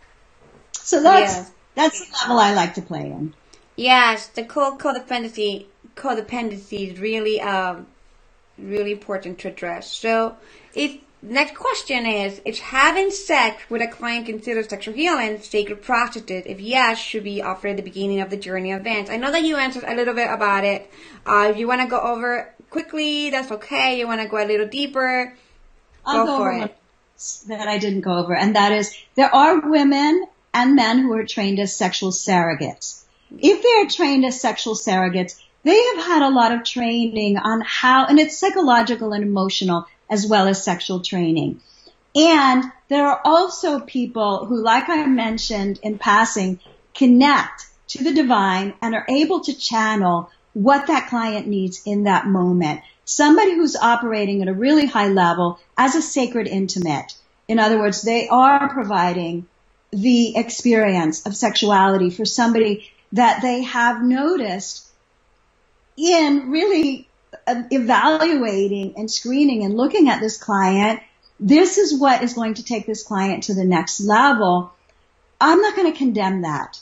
[0.74, 1.46] So that's, yeah.
[1.76, 3.34] that's the level I like to play in.
[3.78, 7.88] Yes, the codependency, codependency is really, um,
[8.58, 9.92] really important to address.
[9.92, 10.36] So,
[10.74, 16.44] if next question is, is having sex with a client considered sexual healing sacred practices?
[16.46, 19.10] If yes, should be offered at the beginning of the journey events.
[19.10, 20.90] I know that you answered a little bit about it.
[21.26, 24.00] Uh, if you want to go over quickly, that's okay.
[24.00, 25.36] You want to go a little deeper,
[26.06, 26.78] I'll go, go for it.
[27.48, 31.26] That I didn't go over, and that is there are women and men who are
[31.26, 33.04] trained as sexual surrogates.
[33.38, 37.62] If they are trained as sexual surrogates, they have had a lot of training on
[37.62, 41.62] how, and it's psychological and emotional as well as sexual training.
[42.16, 46.60] And there are also people who, like I mentioned in passing,
[46.94, 52.28] connect to the divine and are able to channel what that client needs in that
[52.28, 52.82] moment.
[53.04, 57.14] Somebody who's operating at a really high level as a sacred intimate.
[57.48, 59.48] In other words, they are providing
[59.92, 64.88] the experience of sexuality for somebody that they have noticed
[65.98, 67.08] in really
[67.48, 71.00] Um, evaluating and screening and looking at this client,
[71.40, 74.74] this is what is going to take this client to the next level.
[75.40, 76.80] I'm not going to condemn that.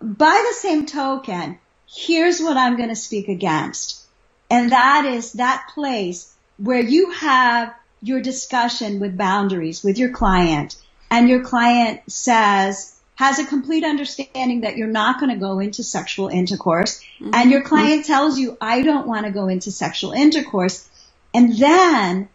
[0.00, 1.58] By the same token,
[1.88, 4.04] here's what I'm going to speak against.
[4.50, 10.76] And that is that place where you have your discussion with boundaries with your client
[11.10, 15.82] and your client says, has a complete understanding that you're not going to go into
[15.82, 17.30] sexual intercourse mm-hmm.
[17.34, 20.88] and your client tells you, I don't want to go into sexual intercourse.
[21.34, 22.28] And then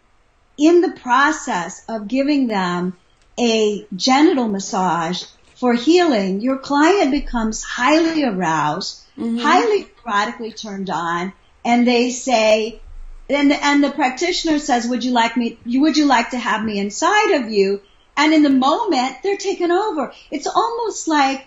[0.56, 2.96] in the process of giving them
[3.38, 5.24] a genital massage
[5.54, 9.38] for healing, your client becomes highly aroused, mm-hmm.
[9.38, 11.32] highly erotically turned on,
[11.64, 12.80] and they say,
[13.28, 16.78] and, and the practitioner says, would you like me, would you like to have me
[16.78, 17.82] inside of you?
[18.18, 20.12] And in the moment, they're taken over.
[20.32, 21.46] It's almost like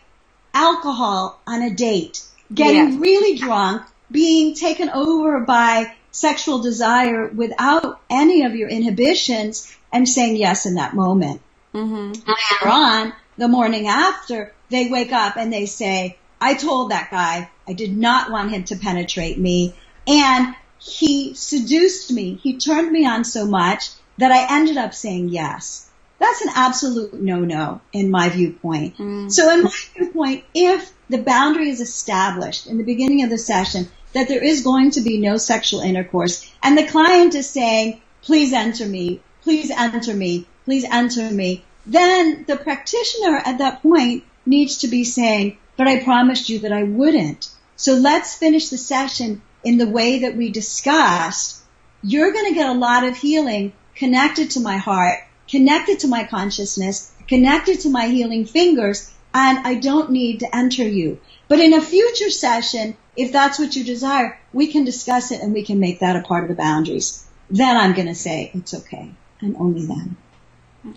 [0.54, 8.44] alcohol on a date, getting really drunk, being taken over by sexual desire without any
[8.44, 11.42] of your inhibitions and saying yes in that moment.
[11.74, 12.14] Mm-hmm.
[12.14, 17.50] Later on, the morning after, they wake up and they say, I told that guy
[17.68, 19.76] I did not want him to penetrate me
[20.08, 22.36] and he seduced me.
[22.36, 25.90] He turned me on so much that I ended up saying yes.
[26.22, 28.96] That's an absolute no-no in my viewpoint.
[29.00, 29.32] Mm.
[29.32, 33.90] So in my viewpoint, if the boundary is established in the beginning of the session
[34.14, 38.54] that there is going to be no sexual intercourse and the client is saying, please
[38.54, 44.78] enter me, please enter me, please enter me, then the practitioner at that point needs
[44.78, 47.50] to be saying, but I promised you that I wouldn't.
[47.78, 51.64] So let's finish the session in the way that we discussed.
[52.04, 55.18] You're going to get a lot of healing connected to my heart,
[55.52, 60.88] connected to my consciousness, connected to my healing fingers, and I don't need to enter
[60.88, 61.20] you.
[61.48, 65.54] But in a future session, if that's what you desire, we can discuss it and
[65.54, 67.28] we can make that a part of the boundaries.
[67.50, 70.16] Then I'm going to say it's okay, and only then.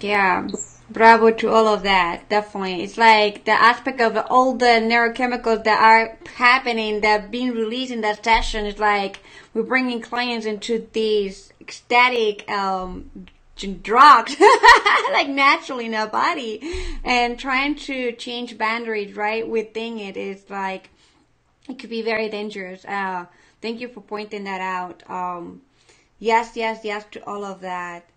[0.00, 0.48] Yeah.
[0.88, 2.28] Bravo to all of that.
[2.28, 2.82] Definitely.
[2.84, 8.02] It's like the aspect of all the neurochemicals that are happening, that being released in
[8.02, 9.20] that session is like
[9.52, 13.10] we're bringing clients into these ecstatic, um,
[13.56, 14.36] drugs
[15.12, 16.60] like naturally in our body.
[17.04, 20.90] And trying to change boundaries right within it is like
[21.68, 22.84] it could be very dangerous.
[22.84, 23.26] Uh
[23.62, 25.08] thank you for pointing that out.
[25.08, 25.62] Um
[26.18, 28.08] yes yes yes to all of that.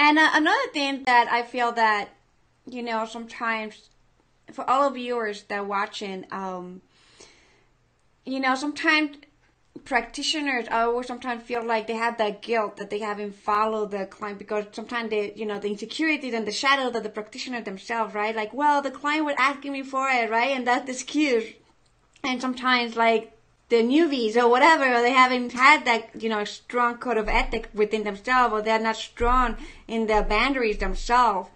[0.00, 2.08] And uh, another thing that I feel that,
[2.66, 3.90] you know, sometimes
[4.50, 6.80] for all of viewers that are watching, um,
[8.24, 9.18] you know, sometimes
[9.84, 14.38] practitioners always sometimes feel like they have that guilt that they haven't followed the client
[14.38, 18.34] because sometimes they, you know, the insecurities and the shadow that the practitioner themselves, right?
[18.34, 20.50] Like, well, the client was asking me for it, right?
[20.50, 21.44] And that's the excuse.
[22.22, 23.32] And sometimes like
[23.68, 28.04] the newbies or whatever, they haven't had that, you know, strong code of ethic within
[28.04, 29.56] themselves, or they're not strong
[29.86, 31.48] in their boundaries themselves,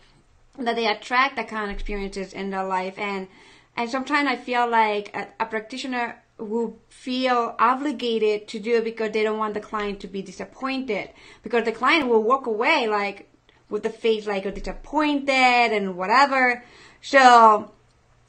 [0.59, 2.97] that they attract that kind of experiences in their life.
[2.99, 3.27] And,
[3.77, 9.13] and sometimes I feel like a, a practitioner will feel obligated to do it because
[9.13, 11.11] they don't want the client to be disappointed.
[11.43, 13.29] Because the client will walk away like
[13.71, 16.65] with the face like disappointed and whatever.
[17.03, 17.71] So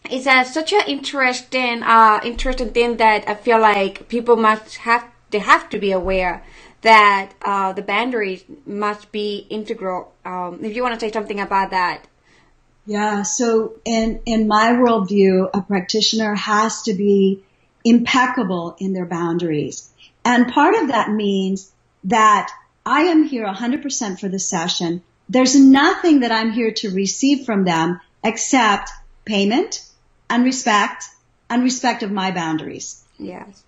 [0.09, 5.05] it's a, such an interesting, uh, interesting thing that I feel like people must have,
[5.31, 6.43] they have to be aware
[6.81, 10.13] that uh, the boundaries must be integral.
[10.23, 12.05] Um, if you want to say something about that.
[12.85, 13.23] Yeah.
[13.23, 17.43] So in in my worldview, a practitioner has to be
[17.85, 19.89] impeccable in their boundaries,
[20.25, 21.71] and part of that means
[22.05, 22.51] that
[22.85, 25.01] I am here 100% for the session.
[25.29, 28.89] There's nothing that I'm here to receive from them except
[29.23, 29.83] payment
[30.29, 31.05] and respect
[31.49, 33.03] and respect of my boundaries.
[33.17, 33.63] Yes.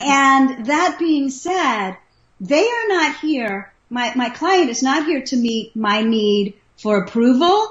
[0.00, 1.96] And that being said,
[2.40, 3.72] they are not here.
[3.88, 7.68] My, my client is not here to meet my need for approval,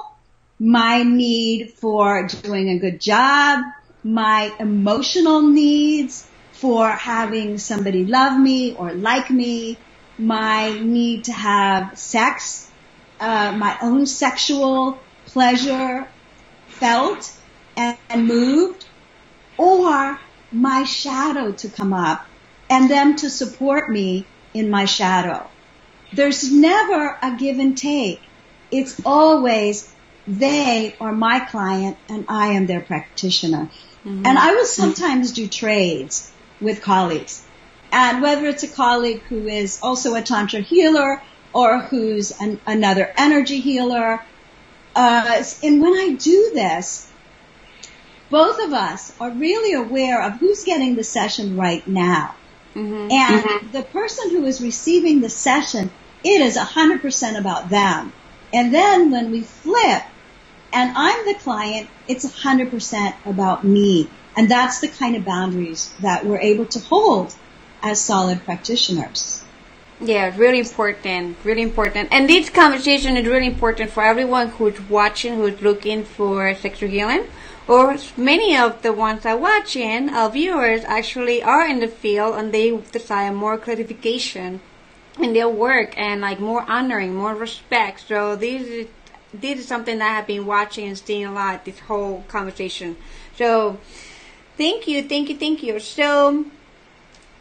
[0.60, 3.64] my need for doing a good job,
[4.06, 9.78] my emotional needs for having somebody love me or like me,
[10.20, 12.70] my need to have sex,
[13.20, 16.08] uh, my own sexual pleasure
[16.68, 17.34] felt
[17.76, 18.86] and, and moved,
[19.58, 20.20] or
[20.52, 22.28] my shadow to come up
[22.70, 25.50] and them to support me in my shadow.
[26.14, 28.22] There's never a give and take.
[28.70, 29.92] It's always
[30.28, 33.70] they are my client and I am their practitioner.
[34.06, 34.26] Mm-hmm.
[34.26, 36.32] And I will sometimes do trades
[36.62, 37.44] with colleagues.
[37.92, 41.22] And whether it's a colleague who is also a Tantra healer
[41.54, 44.22] or who's an, another energy healer,
[44.96, 47.10] uh, and when I do this,
[48.30, 52.36] both of us are really aware of who's getting the session right now.
[52.76, 53.12] Mm-hmm.
[53.12, 53.72] And mm-hmm.
[53.72, 55.90] the person who is receiving the session,
[56.24, 58.12] it is 100% about them.
[58.54, 60.04] And then when we flip
[60.76, 64.10] and I'm the client, it's 100% about me.
[64.38, 67.34] And that's the kind of boundaries that we're able to hold
[67.82, 69.42] as solid practitioners.
[70.02, 72.10] Yeah, really important, really important.
[72.12, 77.26] And this conversation is really important for everyone who's watching, who's looking for sexual healing
[77.68, 82.54] or many of the ones that watching, our viewers actually are in the field and
[82.54, 84.60] they desire more clarification
[85.20, 88.02] in their work and like more honoring, more respect.
[88.08, 88.88] So this is,
[89.42, 92.98] this is something that I've been watching and seeing a lot this whole conversation.
[93.36, 93.80] So
[94.58, 95.80] thank you, thank you, thank you.
[95.80, 96.46] So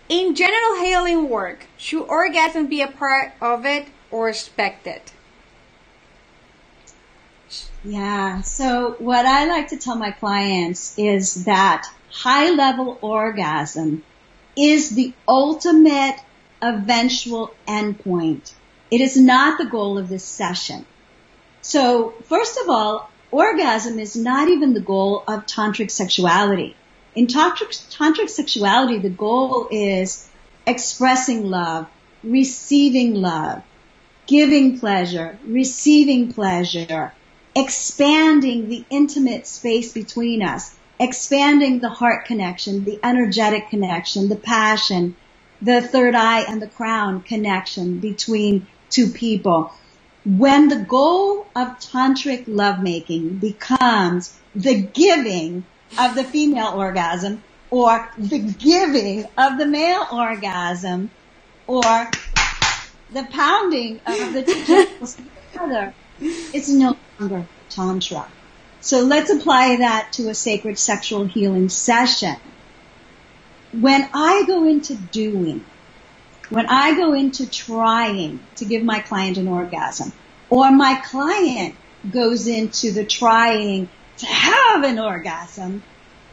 [0.09, 5.01] in genital healing work, should orgasm be a part of it or expected?
[7.85, 8.41] Yeah.
[8.43, 14.03] So what I like to tell my clients is that high level orgasm
[14.57, 16.17] is the ultimate
[16.63, 18.53] eventual endpoint.
[18.91, 20.87] It is not the goal of this session.
[21.65, 26.77] So first of all, orgasm is not even the goal of tantric sexuality.
[27.15, 30.29] In tantric, tantric sexuality, the goal is
[30.67, 31.87] expressing love,
[32.23, 33.63] receiving love,
[34.27, 37.15] giving pleasure, receiving pleasure,
[37.57, 45.17] expanding the intimate space between us, expanding the heart connection, the energetic connection, the passion,
[45.63, 49.73] the third eye and the crown connection between two people.
[50.25, 55.65] When the goal of tantric lovemaking becomes the giving
[55.99, 61.11] of the female orgasm or the giving of the male orgasm
[61.67, 62.11] or
[63.13, 68.27] the pounding of the two together, it's no longer tantra.
[68.81, 72.37] So let's apply that to a sacred sexual healing session.
[73.73, 75.65] When I go into doing,
[76.51, 80.13] when I go into trying to give my client an orgasm,
[80.51, 81.75] or my client
[82.11, 83.89] goes into the trying
[84.19, 85.83] to have an orgasm,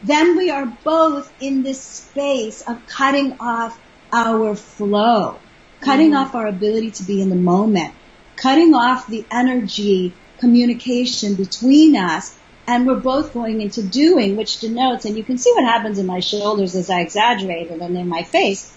[0.02, 3.78] then we are both in this space of cutting off
[4.12, 5.38] our flow,
[5.80, 6.18] cutting mm.
[6.18, 7.94] off our ability to be in the moment,
[8.36, 12.36] cutting off the energy communication between us
[12.66, 16.06] and we're both going into doing, which denotes, and you can see what happens in
[16.06, 18.76] my shoulders as I exaggerate it and in my face,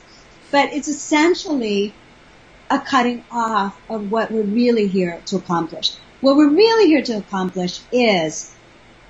[0.55, 1.93] but it's essentially
[2.69, 5.91] a cutting off of what we're really here to accomplish.
[6.21, 8.55] What we're really here to accomplish is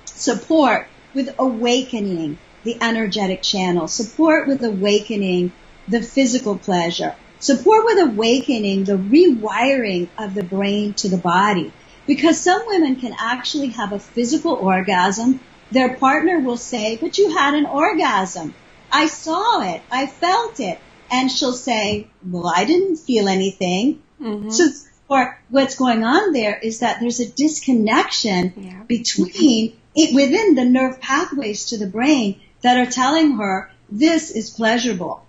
[0.06, 5.52] support with awakening the energetic channel, support with awakening
[5.86, 11.72] the physical pleasure, support with awakening the rewiring of the brain to the body.
[12.08, 15.38] Because some women can actually have a physical orgasm.
[15.70, 18.52] Their partner will say, but you had an orgasm.
[18.90, 19.82] I saw it.
[19.92, 20.80] I felt it.
[21.10, 24.02] And she'll say, well, I didn't feel anything.
[24.20, 24.50] Mm-hmm.
[24.50, 24.68] So
[25.08, 28.82] or what's going on there is that there's a disconnection yeah.
[28.84, 34.50] between it within the nerve pathways to the brain that are telling her this is
[34.50, 35.24] pleasurable.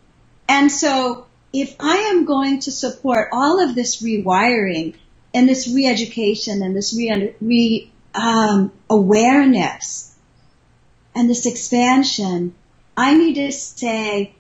[0.50, 4.96] And so if I am going to support all of this rewiring
[5.34, 10.16] and this re-education and this re, re um, awareness
[11.14, 12.56] and this expansion,
[12.96, 14.34] I need to say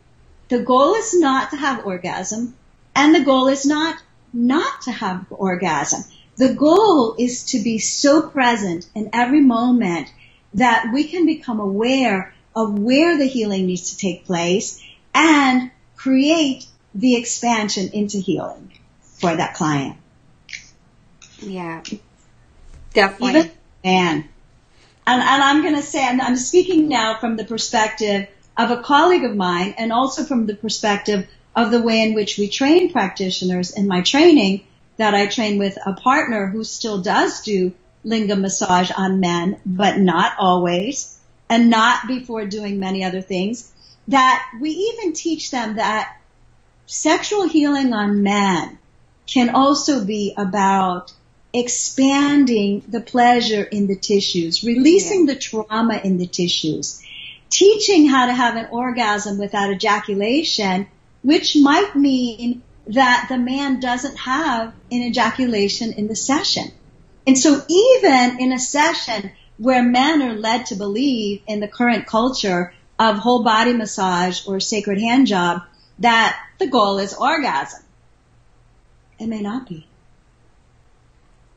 [0.50, 2.56] the goal is not to have orgasm
[2.95, 4.02] and the goal is not
[4.34, 6.04] not to have orgasm.
[6.36, 10.12] The goal is to be so present in every moment
[10.54, 14.84] that we can become aware of where the healing needs to take place
[15.14, 18.72] and create the expansion into healing
[19.02, 19.98] for that client.
[21.39, 21.84] Yeah,
[22.93, 23.39] definitely.
[23.39, 23.52] Even,
[23.84, 24.24] and,
[25.06, 28.28] and I'm going to say, and I'm speaking now from the perspective
[28.58, 32.38] of a colleague of mine and also from the perspective of the way in which
[32.38, 34.64] we train practitioners in my training
[34.97, 37.74] that I train with a partner who still does do
[38.05, 41.18] lingam massage on men, but not always
[41.49, 43.72] and not before doing many other things
[44.08, 46.18] that we even teach them that
[46.86, 48.78] sexual healing on men
[49.26, 51.12] can also be about
[51.53, 55.34] expanding the pleasure in the tissues, releasing yeah.
[55.34, 57.01] the trauma in the tissues,
[57.50, 60.88] teaching how to have an orgasm without ejaculation,
[61.22, 66.72] which might mean that the man doesn't have an ejaculation in the session.
[67.26, 72.06] And so even in a session where men are led to believe in the current
[72.06, 75.62] culture of whole body massage or sacred hand job
[76.00, 77.84] that the goal is orgasm,
[79.20, 79.88] it may not be.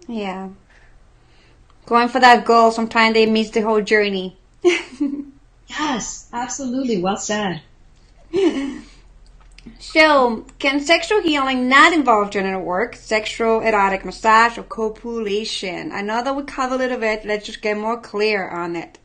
[0.08, 0.48] Yeah.
[1.86, 4.36] Going for that goal, sometimes they miss the whole journey.
[5.70, 7.00] yes, absolutely.
[7.00, 7.62] Well said.
[9.78, 15.92] So, can sexual healing not involve genital work, sexual erotic massage, or copulation?
[15.92, 17.24] I know that we covered a little bit.
[17.24, 18.98] Let's just get more clear on it.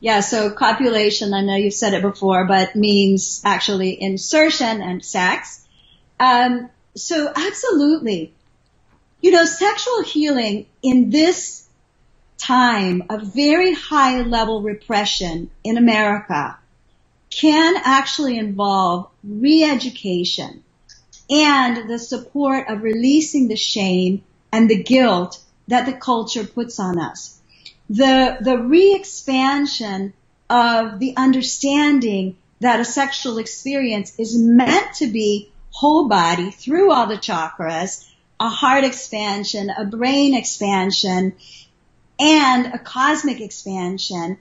[0.00, 5.64] Yeah, so copulation, I know you've said it before, but means actually insertion and sex.
[6.18, 8.34] Um, so absolutely.
[9.20, 11.61] You know, sexual healing in this
[12.42, 16.58] time of very high level repression in America
[17.30, 20.62] can actually involve re-education
[21.30, 24.22] and the support of releasing the shame
[24.52, 27.38] and the guilt that the culture puts on us.
[27.88, 30.12] The, the re-expansion
[30.50, 37.06] of the understanding that a sexual experience is meant to be whole body through all
[37.06, 41.34] the chakras, a heart expansion, a brain expansion,
[42.22, 44.38] and a cosmic expansion.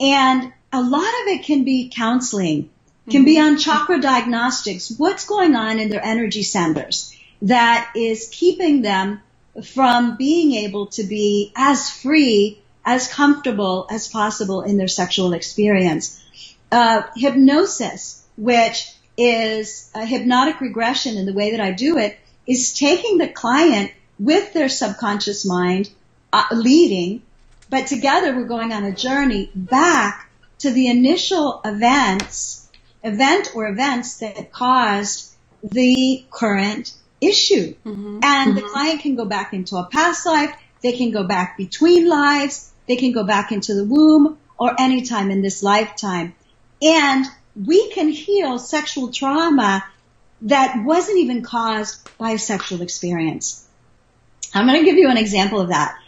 [0.00, 2.70] And a lot of it can be counseling,
[3.10, 4.94] can be on chakra diagnostics.
[4.96, 9.20] What's going on in their energy centers that is keeping them
[9.64, 16.22] from being able to be as free, as comfortable as possible in their sexual experience.
[16.70, 22.16] Uh, hypnosis, which is a hypnotic regression in the way that I do it,
[22.46, 23.90] is taking the client
[24.20, 25.90] with their subconscious mind
[26.32, 27.22] uh, leading,
[27.70, 32.68] but together we're going on a journey back to the initial events,
[33.04, 37.74] event or events that caused the current issue.
[37.84, 38.20] Mm-hmm.
[38.22, 38.54] And mm-hmm.
[38.54, 42.72] the client can go back into a past life, they can go back between lives,
[42.86, 46.34] they can go back into the womb or any time in this lifetime.
[46.80, 49.84] And we can heal sexual trauma
[50.42, 53.66] that wasn't even caused by a sexual experience.
[54.54, 55.98] I'm going to give you an example of that.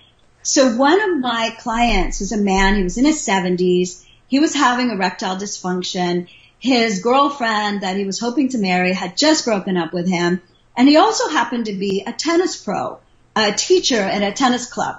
[0.51, 4.53] So one of my clients was a man, he was in his 70s, he was
[4.53, 6.27] having erectile dysfunction.
[6.59, 10.43] His girlfriend that he was hoping to marry had just broken up with him.
[10.77, 12.99] And he also happened to be a tennis pro,
[13.37, 14.97] a teacher at a tennis club.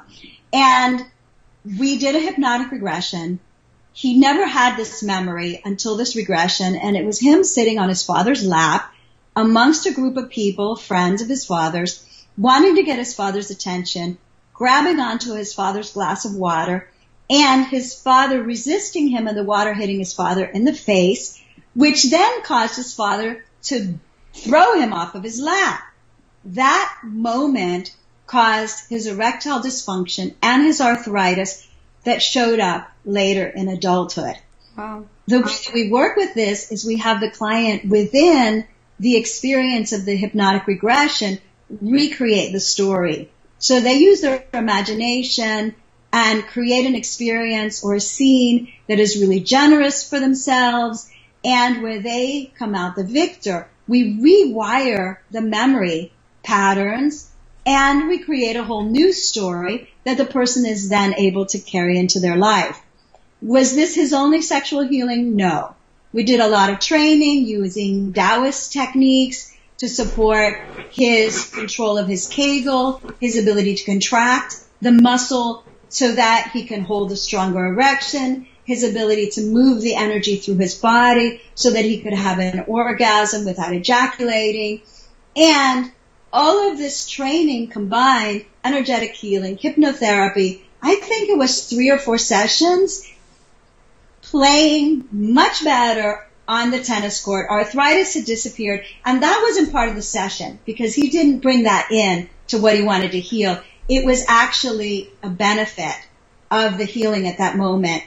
[0.53, 1.05] And
[1.65, 3.41] we did a hypnotic regression.
[3.91, 8.05] He never had this memory until this regression, and it was him sitting on his
[8.05, 8.89] father's lap
[9.35, 12.05] amongst a group of people, friends of his father's,
[12.37, 14.17] wanting to get his father's attention,
[14.61, 16.87] grabbing onto his father's glass of water,
[17.31, 21.41] and his father resisting him and the water hitting his father in the face,
[21.73, 23.97] which then caused his father to
[24.35, 25.81] throw him off of his lap.
[26.45, 27.91] That moment
[28.27, 31.67] caused his erectile dysfunction and his arthritis
[32.03, 34.35] that showed up later in adulthood.
[34.77, 35.05] Wow.
[35.25, 38.65] The way that we work with this is we have the client within
[38.99, 41.39] the experience of the hypnotic regression
[41.81, 43.31] recreate the story.
[43.61, 45.75] So they use their imagination
[46.11, 51.09] and create an experience or a scene that is really generous for themselves
[51.45, 57.29] and where they come out the victor we rewire the memory patterns
[57.65, 61.99] and we create a whole new story that the person is then able to carry
[61.99, 62.81] into their life.
[63.41, 65.35] Was this his only sexual healing?
[65.35, 65.75] No.
[66.13, 69.50] We did a lot of training using Taoist techniques
[69.81, 70.61] to support
[70.91, 76.83] his control of his kegel, his ability to contract the muscle so that he can
[76.83, 81.83] hold a stronger erection, his ability to move the energy through his body so that
[81.83, 84.83] he could have an orgasm without ejaculating.
[85.35, 85.91] And
[86.31, 92.19] all of this training combined, energetic healing, hypnotherapy, I think it was three or four
[92.19, 93.11] sessions,
[94.21, 97.49] playing much better on the tennis court.
[97.49, 101.89] Arthritis had disappeared, and that wasn't part of the session because he didn't bring that
[101.91, 103.57] in to what he wanted to heal.
[103.87, 105.95] It was actually a benefit
[106.51, 108.03] of the healing at that moment.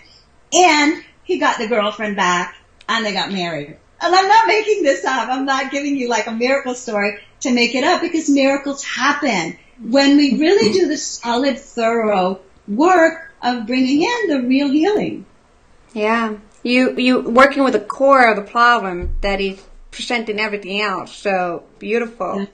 [0.53, 2.55] And he got the girlfriend back
[2.87, 3.79] and they got married.
[4.03, 5.31] And I'm not making this up.
[5.31, 9.57] I'm not giving you like a miracle story to make it up because miracles happen
[9.81, 15.25] when we really do the solid, thorough work of bringing in the real healing.
[15.95, 16.37] Yeah.
[16.65, 19.63] You, you working with the core of the problem that is
[19.93, 21.15] presenting everything else.
[21.15, 22.41] So beautiful.
[22.41, 22.47] Yeah.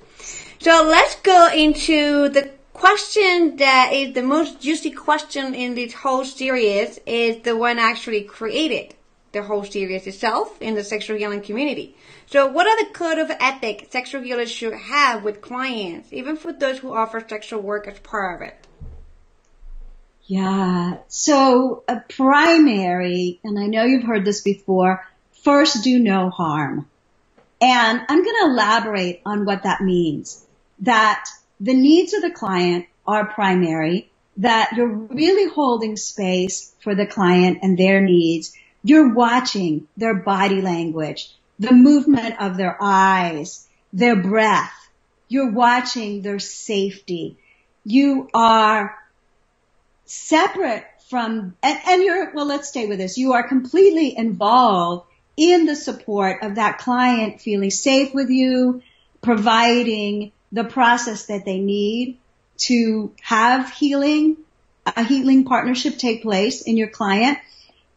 [0.60, 6.24] So let's go into the question that is the most juicy question in this whole
[6.24, 8.94] series is the one actually created
[9.32, 11.96] the whole series itself in the sexual healing community.
[12.26, 16.52] So what are the code of ethics sexual healers should have with clients, even for
[16.52, 18.66] those who offer sexual work as part of it?
[20.30, 20.98] Yeah.
[21.08, 25.04] So a primary, and I know you've heard this before,
[25.42, 26.88] first do no harm.
[27.60, 30.46] And I'm going to elaborate on what that means.
[30.82, 31.24] That
[31.58, 37.58] the needs of the client are primary, that you're really holding space for the client
[37.62, 38.52] and their needs.
[38.84, 44.72] You're watching their body language, the movement of their eyes, their breath.
[45.26, 47.36] You're watching their safety.
[47.82, 48.96] You are
[50.10, 53.16] separate from, and, and you're, well, let's stay with this.
[53.16, 55.06] You are completely involved
[55.36, 58.82] in the support of that client feeling safe with you,
[59.22, 62.18] providing the process that they need
[62.58, 64.36] to have healing,
[64.84, 67.38] a healing partnership take place in your client.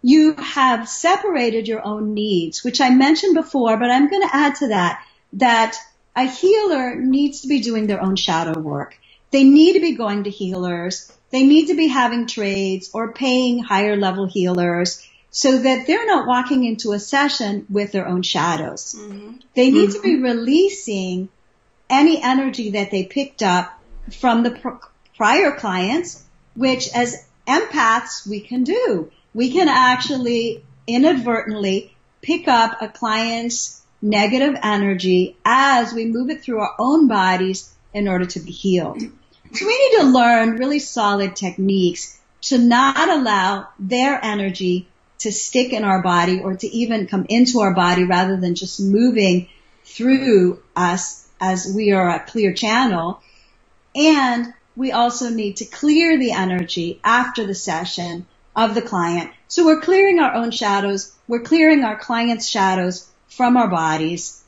[0.02, 4.56] You have separated your own needs, which I mentioned before, but I'm going to add
[4.56, 5.04] to that,
[5.34, 5.78] that
[6.16, 8.98] a healer needs to be doing their own shadow work.
[9.32, 11.12] They need to be going to healers.
[11.34, 16.28] They need to be having trades or paying higher level healers so that they're not
[16.28, 18.94] walking into a session with their own shadows.
[18.96, 19.38] Mm-hmm.
[19.56, 19.98] They need mm-hmm.
[19.98, 21.30] to be releasing
[21.90, 23.82] any energy that they picked up
[24.12, 24.86] from the pr-
[25.18, 26.24] prior clients,
[26.56, 29.12] which as empaths we can do.
[29.34, 36.60] We can actually inadvertently pick up a client's negative energy as we move it through
[36.60, 39.02] our own bodies in order to be healed.
[39.54, 44.88] So we need to learn really solid techniques to not allow their energy
[45.20, 48.82] to stick in our body or to even come into our body rather than just
[48.82, 49.48] moving
[49.86, 53.22] through us as we are a clear channel.
[53.96, 58.26] And we also need to clear the energy after the session
[58.56, 59.32] of the client.
[59.48, 61.14] So we're clearing our own shadows.
[61.28, 64.44] We're clearing our client's shadows from our bodies.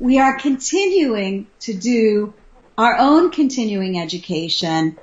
[0.00, 2.34] We are continuing to do
[2.76, 4.98] our own continuing education.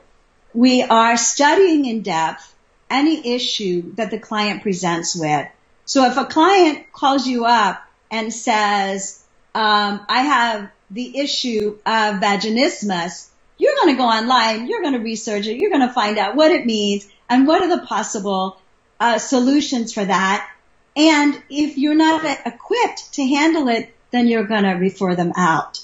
[0.54, 2.54] We are studying in depth
[2.90, 5.48] any issue that the client presents with.
[5.86, 9.24] So if a client calls you up and says,
[9.56, 15.00] um, I have the issue of vaginismus, you're going to go online, you're going to
[15.00, 18.60] research it, you're going to find out what it means and what are the possible
[19.00, 20.50] uh, solutions for that.
[20.98, 25.80] And if you're not equipped to handle it, then you're going to refer them out.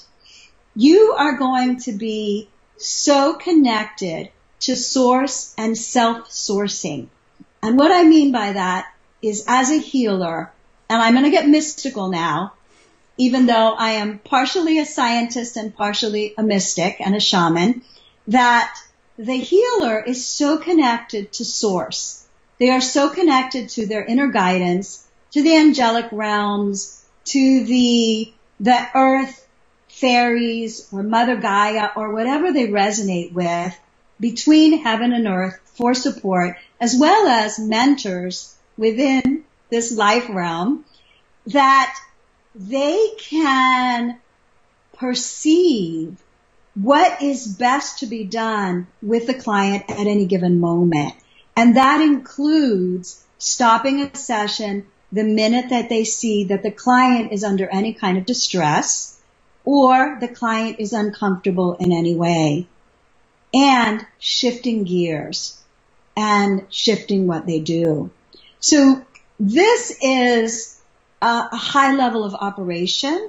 [0.80, 7.08] You are going to be so connected to source and self-sourcing.
[7.60, 8.86] And what I mean by that
[9.20, 10.52] is as a healer,
[10.88, 12.52] and I'm going to get mystical now,
[13.16, 17.82] even though I am partially a scientist and partially a mystic and a shaman,
[18.28, 18.72] that
[19.18, 22.24] the healer is so connected to source.
[22.60, 28.88] They are so connected to their inner guidance, to the angelic realms, to the, the
[28.94, 29.44] earth,
[30.00, 33.78] fairies, or Mother Gaia, or whatever they resonate with
[34.20, 40.84] between heaven and earth for support, as well as mentors within this life realm
[41.46, 41.96] that
[42.54, 44.18] they can
[44.96, 46.16] perceive
[46.74, 51.14] what is best to be done with the client at any given moment.
[51.56, 57.42] And that includes stopping a session the minute that they see that the client is
[57.42, 59.17] under any kind of distress
[59.68, 62.66] or the client is uncomfortable in any way.
[63.52, 65.60] And shifting gears
[66.16, 68.10] and shifting what they do.
[68.60, 69.04] So
[69.38, 70.80] this is
[71.20, 73.28] a high level of operation.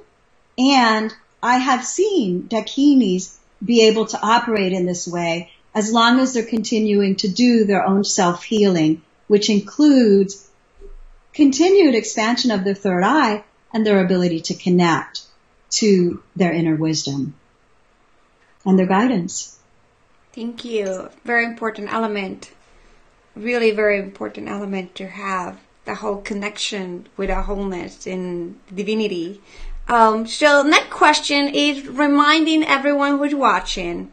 [0.58, 1.14] And
[1.44, 6.44] I have seen dakinis be able to operate in this way as long as they're
[6.44, 10.50] continuing to do their own self-healing, which includes
[11.34, 15.24] continued expansion of their third eye and their ability to connect
[15.72, 17.36] to their inner wisdom
[18.66, 19.58] and their guidance.
[20.34, 21.10] Thank you.
[21.26, 22.52] Very important element.
[23.36, 29.42] Really very important element to have the whole connection with our wholeness in divinity.
[29.88, 34.12] Um, so next question is reminding everyone who's watching,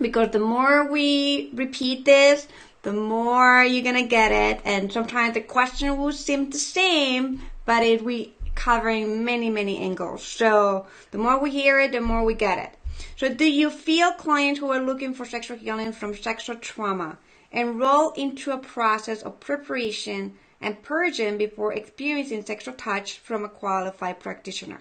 [0.00, 2.48] because the more we repeat this,
[2.82, 7.82] the more you're gonna get it, and sometimes the question will seem the same, but
[7.82, 10.22] if we covering many many angles.
[10.22, 12.78] So the more we hear it, the more we get it.
[13.16, 17.18] So do you feel clients who are looking for sexual healing from sexual trauma
[17.50, 24.20] enroll into a process of preparation and purging before experiencing sexual touch from a qualified
[24.20, 24.80] practitioner.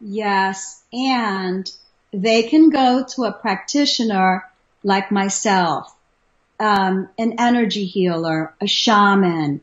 [0.00, 1.70] Yes, and
[2.12, 4.44] they can go to a practitioner
[4.82, 5.94] like myself,
[6.58, 9.60] um, an energy healer, a shaman,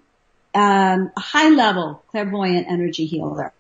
[0.60, 3.54] um, a high level clairvoyant energy healer,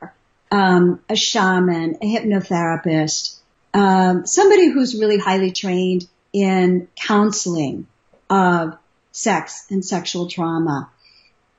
[0.51, 3.37] um, a shaman, a hypnotherapist,
[3.73, 7.87] um, somebody who's really highly trained in counseling
[8.29, 8.77] of
[9.13, 10.89] sex and sexual trauma.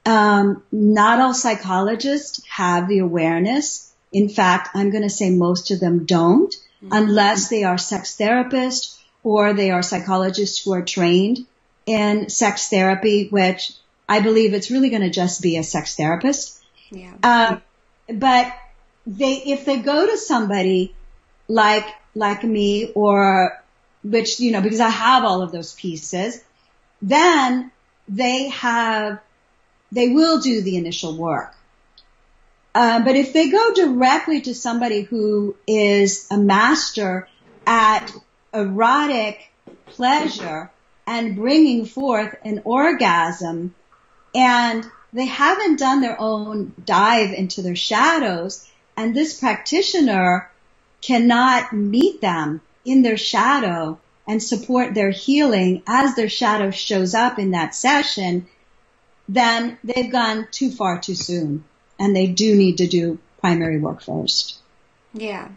[0.04, 3.92] Um, not all psychologists have the awareness.
[4.12, 6.88] In fact, I'm going to say most of them don't, mm-hmm.
[6.92, 11.46] unless they are sex therapists or they are psychologists who are trained
[11.86, 13.72] in sex therapy, which
[14.10, 16.60] I believe it's really going to just be a sex therapist.
[16.90, 17.14] Yeah.
[17.22, 17.62] Um,
[18.12, 18.52] but
[19.06, 20.96] they, if they go to somebody
[21.46, 21.86] like,
[22.16, 23.62] like me or
[24.02, 26.42] which, you know, because I have all of those pieces,
[27.00, 27.70] then
[28.08, 29.20] they have,
[29.92, 31.54] they will do the initial work.
[32.74, 37.28] Uh, but if they go directly to somebody who is a master
[37.64, 38.12] at
[38.52, 39.52] erotic
[39.86, 40.68] pleasure
[41.06, 43.72] and bringing forth an orgasm
[44.34, 48.66] and they haven't done their own dive into their shadows
[48.96, 50.50] and this practitioner
[51.00, 57.38] cannot meet them in their shadow and support their healing as their shadow shows up
[57.38, 58.46] in that session,
[59.28, 61.64] then they've gone too far too soon
[61.98, 64.58] and they do need to do primary work first.
[65.14, 65.48] Yeah.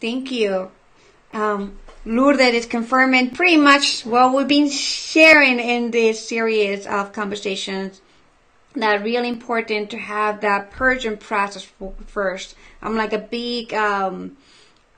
[0.00, 0.70] Thank you.
[1.32, 8.00] Um, Lourdes is confirming pretty much what we've been sharing in this series of conversations.
[8.74, 11.70] That really important to have that purging process
[12.06, 12.54] first.
[12.80, 14.38] I'm like a big um,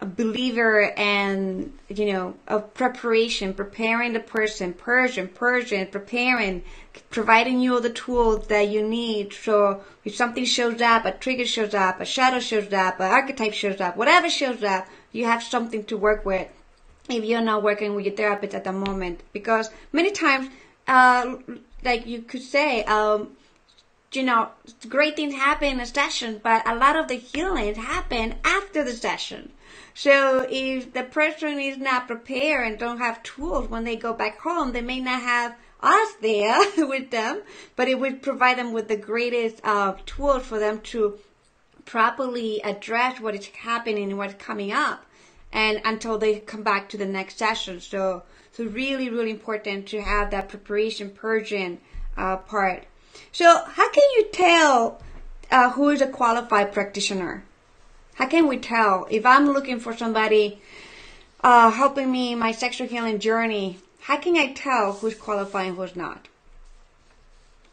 [0.00, 6.62] believer and you know of preparation, preparing the person, purging, purging, preparing,
[7.10, 9.32] providing you all the tools that you need.
[9.32, 13.54] So if something shows up, a trigger shows up, a shadow shows up, an archetype
[13.54, 16.46] shows up, whatever shows up, you have something to work with.
[17.12, 20.48] If you're not working with your therapist at the moment, because many times,
[20.86, 21.36] uh,
[21.84, 23.36] like you could say, um,
[24.12, 24.50] you know,
[24.88, 28.92] great things happen in a session, but a lot of the healings happen after the
[28.92, 29.52] session.
[29.94, 34.38] So if the person is not prepared and don't have tools when they go back
[34.40, 37.42] home, they may not have us there with them,
[37.76, 41.18] but it would provide them with the greatest uh, tools for them to
[41.84, 45.04] properly address what is happening and what's coming up
[45.52, 47.80] and until they come back to the next session.
[47.80, 48.22] So,
[48.52, 51.78] so really, really important to have that preparation purging
[52.16, 52.84] uh, part.
[53.32, 55.02] So how can you tell
[55.50, 57.44] uh, who is a qualified practitioner?
[58.14, 60.60] How can we tell if I'm looking for somebody
[61.42, 63.78] uh, helping me in my sexual healing journey?
[64.00, 66.28] How can I tell who's qualified and who's not?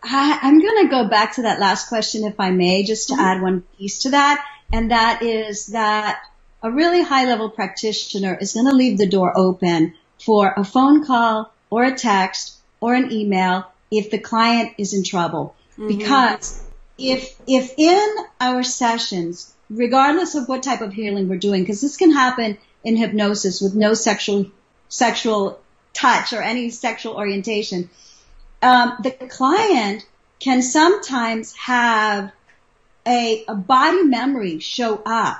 [0.01, 3.15] I, am going to go back to that last question, if I may, just to
[3.15, 3.23] mm-hmm.
[3.23, 6.21] add one piece to that, and that is that
[6.61, 9.93] a really high level practitioner is going to leave the door open
[10.23, 15.03] for a phone call or a text or an email if the client is in
[15.03, 15.55] trouble.
[15.73, 15.97] Mm-hmm.
[15.97, 16.63] Because
[16.97, 21.97] if, if in our sessions regardless of what type of healing we're doing, because this
[21.97, 24.47] can happen in hypnosis with no sexual
[24.87, 25.59] sexual
[25.93, 27.89] touch or any sexual orientation.
[28.61, 30.05] Um, the client
[30.39, 32.31] can sometimes have
[33.05, 35.37] a, a body memory show up,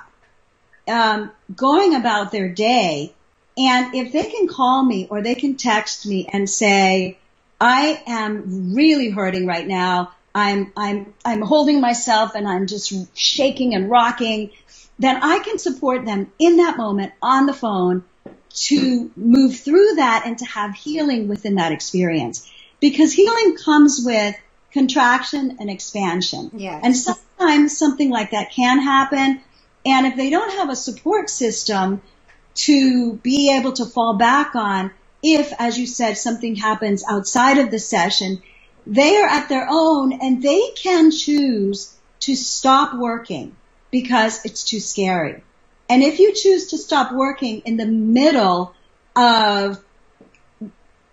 [0.90, 3.14] um, going about their day,
[3.58, 7.18] and if they can call me or they can text me and say,
[7.60, 10.14] I am really hurting right now.
[10.34, 14.52] I'm, I'm, I'm holding myself and I'm just shaking and rocking,
[14.98, 18.04] then I can support them in that moment on the phone
[18.52, 22.50] to move through that and to have healing within that experience.
[22.80, 24.36] Because healing comes with
[24.72, 26.52] contraction and expansion.
[26.54, 26.82] Yes.
[26.84, 29.42] And sometimes something like that can happen.
[29.86, 32.02] And if they don't have a support system
[32.56, 34.92] to be able to fall back on,
[35.24, 38.42] if, as you said, something happens outside of the session,
[38.86, 43.56] they are at their own and they can choose to stop working
[43.92, 45.44] because it's too scary.
[45.90, 48.76] And if you choose to stop working in the middle
[49.16, 49.84] of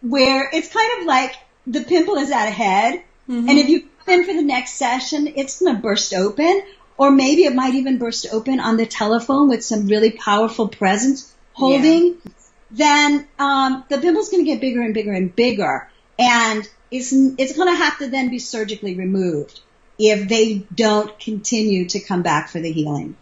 [0.03, 1.35] where it's kind of like
[1.67, 3.49] the pimple is at a head, mm-hmm.
[3.49, 6.63] and if you come in for the next session, it's going to burst open,
[6.99, 11.33] or maybe it might even burst open on the telephone with some really powerful presence
[11.53, 12.07] holding.
[12.07, 12.33] Yeah.
[12.71, 15.89] Then um, the pimple's going to get bigger and bigger and bigger,
[16.19, 19.61] and it's, it's going to have to then be surgically removed
[19.99, 23.17] if they don't continue to come back for the healing.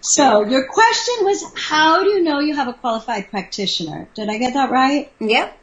[0.00, 4.06] So your question was, how do you know you have a qualified practitioner?
[4.14, 5.10] Did I get that right?
[5.18, 5.58] Yep.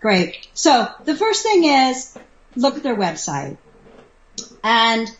[0.00, 0.48] Great.
[0.54, 2.16] So the first thing is
[2.56, 3.58] look at their website
[4.64, 5.14] and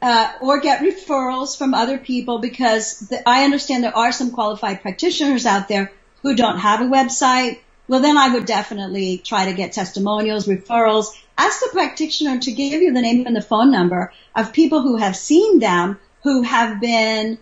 [0.00, 4.82] uh, or get referrals from other people because the, I understand there are some qualified
[4.82, 5.92] practitioners out there
[6.22, 11.06] who don't have a website well, then I would definitely try to get testimonials, referrals.
[11.38, 14.98] Ask the practitioner to give you the name and the phone number of people who
[14.98, 17.38] have seen them, who have been,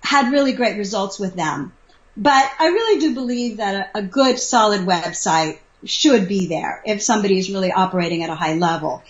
[0.00, 1.72] had really great results with them.
[2.16, 7.02] But I really do believe that a, a good solid website should be there if
[7.02, 9.02] somebody is really operating at a high level.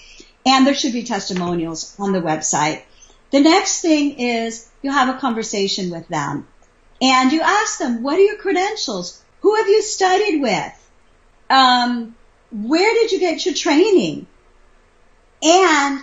[0.46, 2.82] And there should be testimonials on the website.
[3.30, 6.46] The next thing is you have a conversation with them
[7.00, 9.22] and you ask them, what are your credentials?
[9.40, 10.90] Who have you studied with?
[11.50, 12.14] Um,
[12.50, 14.26] where did you get your training?
[15.42, 16.02] And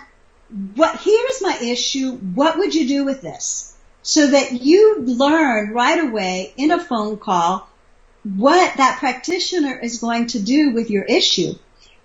[0.74, 2.12] what, here's my issue.
[2.12, 3.74] What would you do with this?
[4.02, 7.68] So that you learn right away in a phone call
[8.24, 11.54] what that practitioner is going to do with your issue.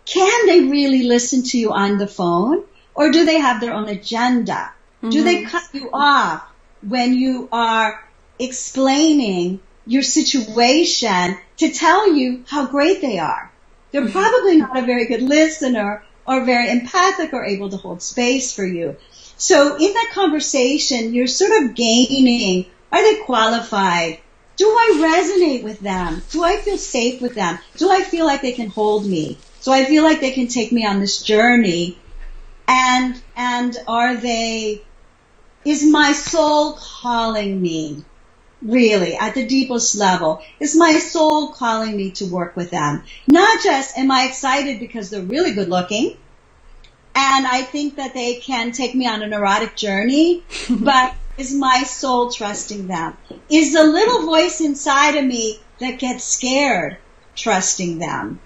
[0.07, 2.63] Can they really listen to you on the phone
[2.95, 4.71] or do they have their own agenda?
[5.03, 5.09] Mm-hmm.
[5.09, 5.49] Do they mm-hmm.
[5.49, 6.49] cut you off
[6.81, 8.03] when you are
[8.39, 13.51] explaining your situation to tell you how great they are.
[13.91, 14.11] They're mm-hmm.
[14.11, 18.65] probably not a very good listener or very empathic or able to hold space for
[18.65, 18.97] you.
[19.37, 24.19] So in that conversation, you're sort of gaining, are they qualified?
[24.57, 26.21] Do I resonate with them?
[26.31, 27.59] Do I feel safe with them?
[27.77, 29.37] Do I feel like they can hold me?
[29.63, 31.97] Do I feel like they can take me on this journey?
[32.67, 34.81] And, and are they
[35.67, 38.05] is my soul calling me?
[38.61, 43.03] Really, at the deepest level, is my soul calling me to work with them?
[43.27, 46.15] Not just am I excited because they're really good looking,
[47.13, 51.83] and I think that they can take me on an erotic journey, but is my
[51.83, 53.17] soul trusting them?
[53.49, 56.97] Is the little voice inside of me that gets scared
[57.35, 58.39] trusting them?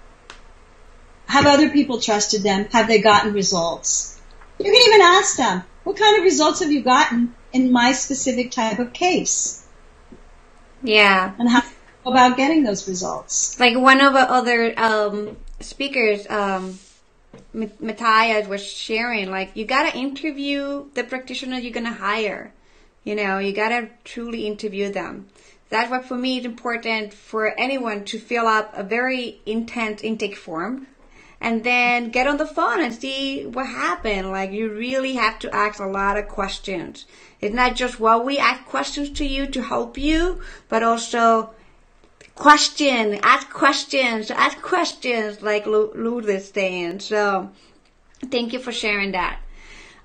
[1.32, 2.66] Have other people trusted them?
[2.72, 4.20] Have they gotten results?
[4.58, 8.50] You can even ask them, what kind of results have you gotten in my specific
[8.50, 9.66] type of case?
[10.82, 11.32] Yeah.
[11.38, 11.62] And how
[12.04, 13.58] about getting those results?
[13.58, 16.78] Like one of the other um, speakers, um,
[17.54, 22.52] Matthias was sharing, like you gotta interview the practitioner you're gonna hire.
[23.04, 25.28] You know, you gotta truly interview them.
[25.70, 30.36] That's what for me is important for anyone to fill up a very intense intake
[30.36, 30.88] form
[31.42, 34.30] and then get on the phone and see what happened.
[34.30, 37.04] Like you really have to ask a lot of questions.
[37.40, 41.50] It's not just well, we ask questions to you to help you, but also
[42.36, 47.00] question, ask questions, ask questions like Lourdes saying.
[47.00, 47.50] So
[48.30, 49.40] thank you for sharing that.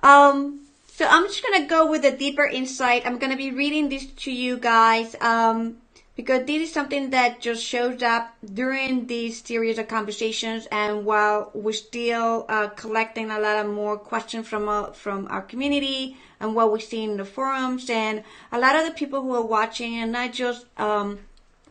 [0.02, 3.06] Um, so I'm just gonna go with a deeper insight.
[3.06, 5.16] I'm gonna be reading this to you guys.
[5.22, 5.78] Um,
[6.18, 11.52] because this is something that just shows up during these series of conversations and while
[11.54, 16.56] we're still uh, collecting a lot of more questions from uh, from our community and
[16.56, 19.96] what we see in the forums and a lot of the people who are watching
[19.98, 21.20] and not just um,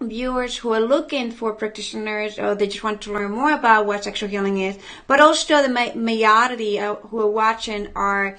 [0.01, 4.05] viewers who are looking for practitioners or they just want to learn more about what
[4.05, 4.79] sexual healing is
[5.09, 8.39] but also the majority uh, who are watching are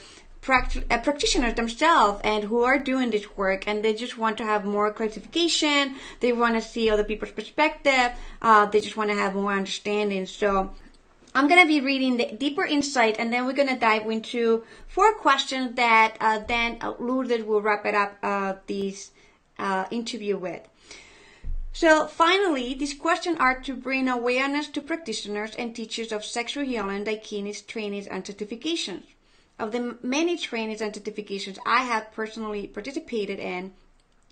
[0.50, 4.66] uh, practitioners themselves and who are doing this work and they just want to have
[4.66, 9.36] more clarification they want to see other people's perspective uh, they just want to have
[9.36, 10.72] more understanding so
[11.36, 14.64] I'm going to be reading the deeper insight and then we're going to dive into
[14.88, 19.12] four questions that uh, then Lourdes will wrap it up uh, this
[19.60, 20.68] uh, interview with.
[21.74, 27.06] So finally, these questions are to bring awareness to practitioners and teachers of sexual healing,
[27.06, 29.04] Dakinis, trainings, and certifications.
[29.60, 33.74] Of the many trainings and certifications I have personally participated in,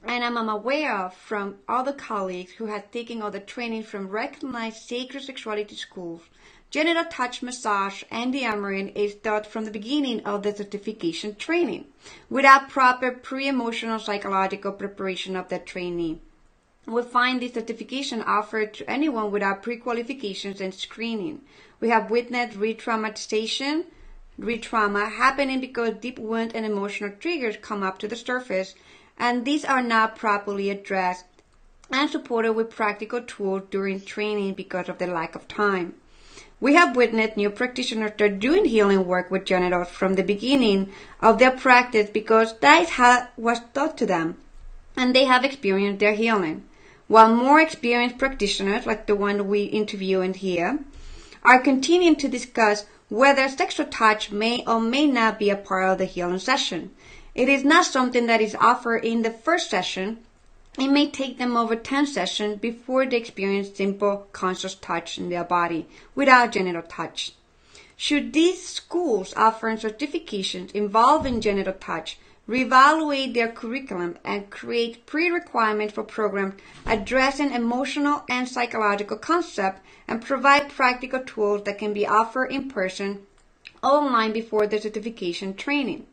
[0.04, 4.84] and I'm aware of from other colleagues who have taken all the training from recognized
[4.84, 6.22] sacred sexuality schools,
[6.70, 11.86] genital touch massage and the de-armoring is taught from the beginning of the certification training
[12.30, 16.20] without proper pre-emotional psychological preparation of the trainee.
[16.86, 21.42] We find this certification offered to anyone without pre-qualifications and screening.
[21.80, 23.86] We have witnessed re-traumatization,
[24.38, 28.76] re-trauma happening because deep wound and emotional triggers come up to the surface
[29.18, 31.26] and these are not properly addressed
[31.92, 35.94] and supported with practical tools during training because of the lack of time.
[36.60, 40.92] We have witnessed new practitioners that are doing healing work with genitals from the beginning
[41.22, 44.38] of their practice because that is how was taught to them
[44.98, 46.64] and they have experienced their healing.
[47.08, 50.80] While more experienced practitioners, like the one we interview in here,
[51.44, 55.98] are continuing to discuss whether sexual touch may or may not be a part of
[55.98, 56.92] the healing session.
[57.36, 60.20] It is not something that is offered in the first session.
[60.80, 65.44] It may take them over 10 sessions before they experience simple conscious touch in their
[65.44, 67.34] body without genital touch.
[67.96, 76.04] Should these schools offering certifications involving genital touch reevaluate their curriculum and create pre-requirements for
[76.04, 76.54] programs
[76.86, 83.26] addressing emotional and psychological concepts and provide practical tools that can be offered in person
[83.82, 86.06] online before the certification training.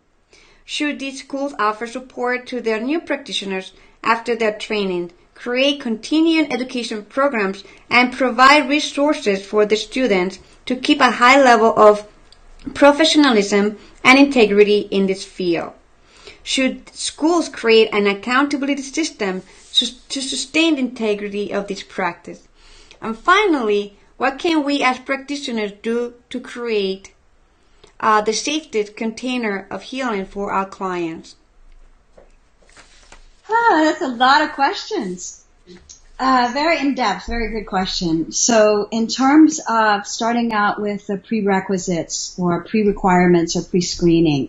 [0.65, 3.73] Should these schools offer support to their new practitioners
[4.03, 11.01] after their training, create continuing education programs, and provide resources for the students to keep
[11.01, 12.09] a high level of
[12.73, 15.73] professionalism and integrity in this field?
[16.45, 22.49] Should schools create an accountability system to sustain the integrity of this practice?
[23.01, 27.13] And finally, what can we as practitioners do to create
[28.01, 31.37] uh, the safety container of healing for our clients?
[33.49, 35.45] Ah, that's a lot of questions.
[36.19, 38.31] Uh, very in depth, very good question.
[38.31, 44.49] So, in terms of starting out with the prerequisites or pre requirements or pre screening,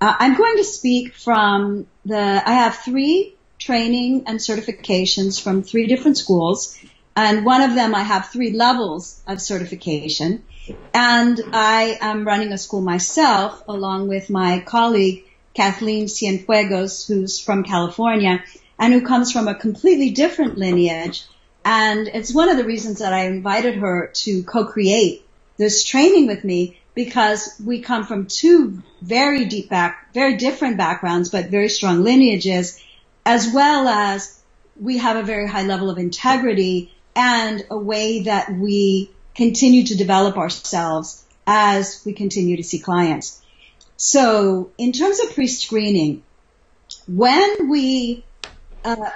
[0.00, 5.86] uh, I'm going to speak from the, I have three training and certifications from three
[5.86, 6.78] different schools.
[7.14, 10.44] And one of them, I have three levels of certification.
[10.92, 15.24] And I am running a school myself along with my colleague,
[15.54, 18.44] Kathleen Cienfuegos, who's from California
[18.78, 21.24] and who comes from a completely different lineage.
[21.64, 25.26] And it's one of the reasons that I invited her to co-create
[25.56, 31.28] this training with me because we come from two very deep back, very different backgrounds,
[31.28, 32.82] but very strong lineages,
[33.24, 34.40] as well as
[34.80, 39.94] we have a very high level of integrity and a way that we continue to
[39.94, 43.42] develop ourselves as we continue to see clients.
[43.98, 46.22] So in terms of pre-screening,
[47.06, 48.24] when we
[48.84, 49.10] uh,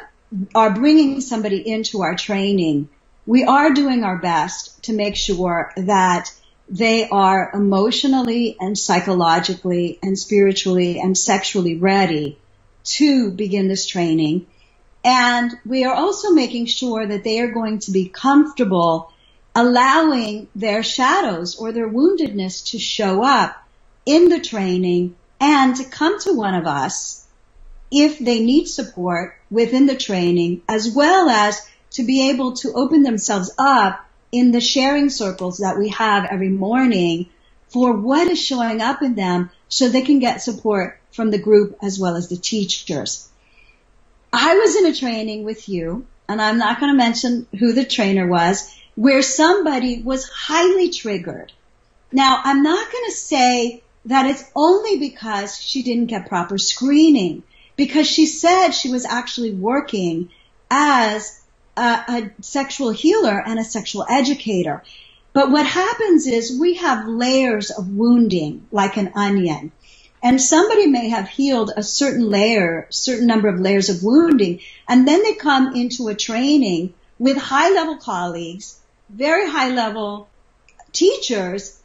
[0.55, 2.91] are bringing somebody into our training,
[3.25, 6.31] we are doing our best to make sure that
[6.71, 12.39] they are emotionally and psychologically and spiritually and sexually ready
[12.85, 14.47] to begin this training.
[15.03, 19.13] And we are also making sure that they are going to be comfortable
[19.55, 23.67] allowing their shadows or their woundedness to show up
[24.07, 27.27] in the training and to come to one of us
[27.91, 31.61] if they need support within the training as well as
[31.91, 36.49] to be able to open themselves up in the sharing circles that we have every
[36.49, 37.29] morning
[37.69, 41.77] for what is showing up in them so they can get support from the group
[41.83, 43.29] as well as the teachers.
[44.33, 47.85] I was in a training with you, and I'm not going to mention who the
[47.85, 51.53] trainer was, where somebody was highly triggered.
[52.13, 57.43] Now, I'm not going to say that it's only because she didn't get proper screening,
[57.77, 60.31] because she said she was actually working
[60.71, 61.40] as
[61.77, 64.83] a, a sexual healer and a sexual educator.
[65.33, 69.73] But what happens is we have layers of wounding like an onion.
[70.23, 75.09] And somebody may have healed a certain layer, certain number of layers of wounding, and
[75.09, 80.29] then they come into a training with high level colleagues, very high level
[80.93, 81.81] teachers,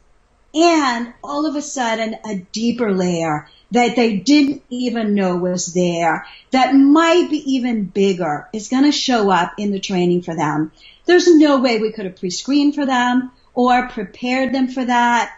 [0.54, 6.26] and all of a sudden a deeper layer that they didn't even know was there
[6.52, 10.72] that might be even bigger is going to show up in the training for them.
[11.06, 15.38] There's no way we could have pre-screened for them or prepared them for that.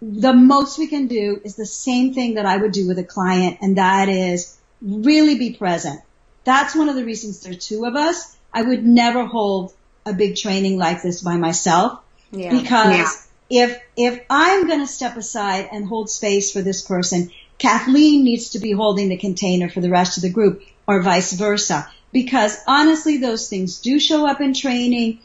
[0.00, 3.04] The most we can do is the same thing that I would do with a
[3.04, 6.00] client and that is really be present.
[6.44, 8.36] That's one of the reasons there are two of us.
[8.52, 9.74] I would never hold
[10.06, 12.50] a big training like this by myself yeah.
[12.50, 13.64] because yeah.
[13.64, 18.50] if if I'm going to step aside and hold space for this person, Kathleen needs
[18.50, 21.90] to be holding the container for the rest of the group or vice versa.
[22.12, 25.20] Because honestly, those things do show up in training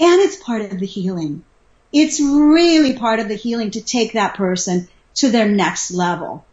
[0.00, 1.44] and it's part of the healing.
[1.92, 6.44] It's really part of the healing to take that person to their next level.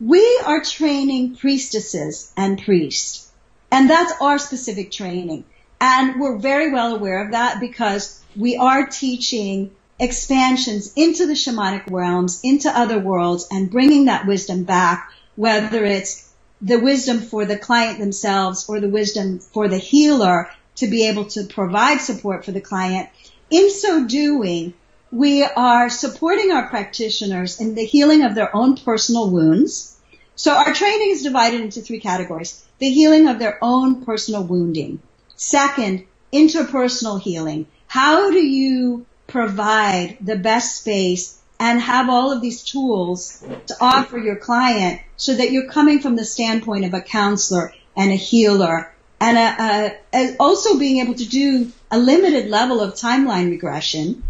[0.00, 3.30] We are training priestesses and priests.
[3.70, 5.44] And that's our specific training.
[5.80, 9.70] And we're very well aware of that because we are teaching
[10.00, 16.32] expansions into the shamanic realms, into other worlds, and bringing that wisdom back, whether it's
[16.62, 21.26] the wisdom for the client themselves or the wisdom for the healer to be able
[21.26, 23.08] to provide support for the client.
[23.50, 24.74] In so doing,
[25.12, 29.96] we are supporting our practitioners in the healing of their own personal wounds.
[30.36, 32.64] So our training is divided into three categories.
[32.78, 35.00] The healing of their own personal wounding.
[35.36, 37.66] Second, interpersonal healing.
[37.86, 44.18] How do you provide the best space and have all of these tools to offer
[44.18, 48.92] your client so that you're coming from the standpoint of a counselor and a healer
[49.20, 54.22] and a, a, also being able to do a limited level of timeline regression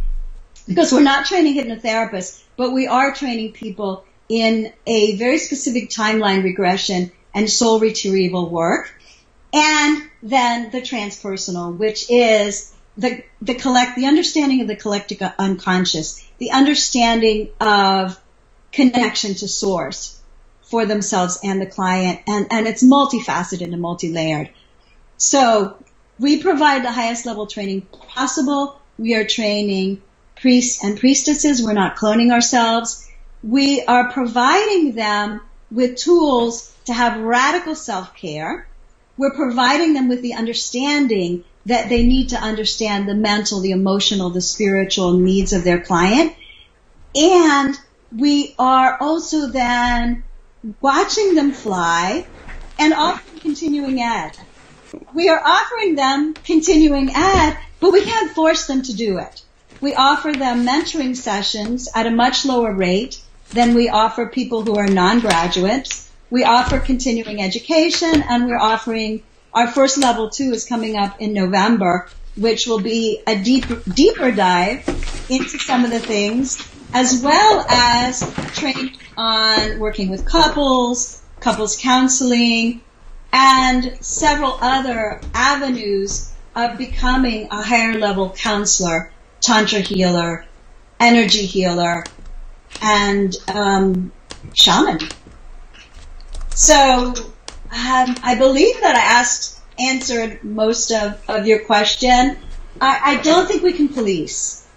[0.67, 6.43] because we're not training hypnotherapists, but we are training people in a very specific timeline
[6.43, 8.93] regression and soul retrieval work.
[9.53, 16.27] And then the transpersonal, which is the, the collect, the understanding of the collective unconscious,
[16.39, 18.21] the understanding of
[18.73, 20.21] connection to source
[20.63, 22.21] for themselves and the client.
[22.27, 24.51] And, and it's multifaceted and multi-layered.
[25.17, 25.77] So
[26.19, 28.81] we provide the highest level training possible.
[28.99, 30.03] We are training
[30.37, 31.63] priests and priestesses.
[31.63, 33.09] We're not cloning ourselves.
[33.43, 35.41] We are providing them
[35.71, 38.67] with tools to have radical self-care.
[39.21, 44.31] We're providing them with the understanding that they need to understand the mental, the emotional,
[44.31, 46.33] the spiritual needs of their client.
[47.15, 47.79] And
[48.17, 50.25] we are also then
[50.81, 52.27] watching them fly
[52.79, 54.39] and offering continuing ed.
[55.13, 59.43] We are offering them continuing ed, but we can't force them to do it.
[59.83, 63.21] We offer them mentoring sessions at a much lower rate
[63.51, 66.10] than we offer people who are non-graduates.
[66.31, 71.33] We offer continuing education and we're offering our first level two is coming up in
[71.33, 74.87] November, which will be a deeper, deeper dive
[75.29, 78.23] into some of the things, as well as
[78.55, 82.81] training on working with couples, couples counseling,
[83.33, 90.45] and several other avenues of becoming a higher level counselor, tantra healer,
[91.01, 92.05] energy healer,
[92.83, 94.13] and um,
[94.55, 95.01] shaman.
[96.61, 102.37] So um, I believe that I asked answered most of, of your question.
[102.79, 104.69] I, I don't think we can police.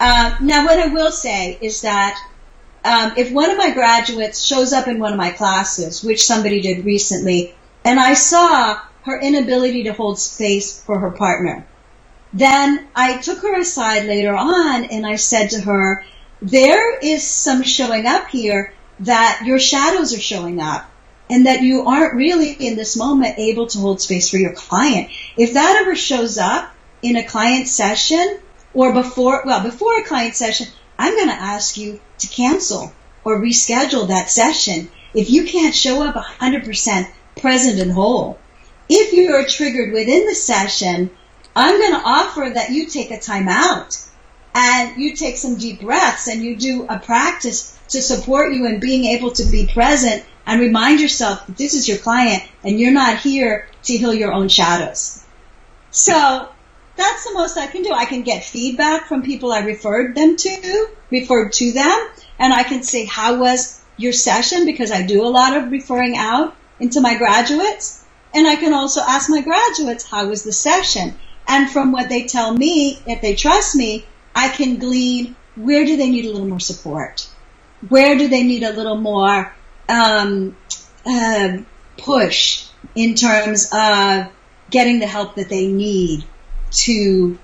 [0.00, 2.20] Uh, now, what I will say is that
[2.84, 6.60] um, if one of my graduates shows up in one of my classes, which somebody
[6.60, 7.54] did recently,
[7.84, 11.64] and I saw her inability to hold space for her partner,
[12.32, 16.04] then I took her aside later on and I said to her,
[16.42, 20.90] there is some showing up here that your shadows are showing up
[21.30, 25.10] and that you aren't really in this moment able to hold space for your client.
[25.36, 26.72] If that ever shows up
[27.02, 28.40] in a client session
[28.72, 30.66] or before, well, before a client session,
[30.98, 32.92] I'm going to ask you to cancel
[33.24, 37.08] or reschedule that session if you can't show up 100%
[37.40, 38.38] present and whole.
[38.88, 41.10] If you are triggered within the session,
[41.56, 43.96] I'm going to offer that you take a time out
[44.54, 48.80] and you take some deep breaths and you do a practice to support you in
[48.80, 52.92] being able to be present and remind yourself that this is your client and you're
[52.92, 55.24] not here to heal your own shadows.
[55.90, 56.48] So
[56.96, 57.92] that's the most I can do.
[57.92, 62.08] I can get feedback from people I referred them to, referred to them,
[62.38, 64.64] and I can say, how was your session?
[64.64, 68.04] Because I do a lot of referring out into my graduates.
[68.34, 71.14] And I can also ask my graduates, how was the session?
[71.46, 75.96] And from what they tell me, if they trust me, I can glean where do
[75.96, 77.28] they need a little more support?
[77.88, 79.54] Where do they need a little more
[79.88, 80.56] um,
[81.06, 81.58] uh,
[81.98, 84.28] push in terms of
[84.70, 86.24] getting the help that they need
[86.70, 87.38] to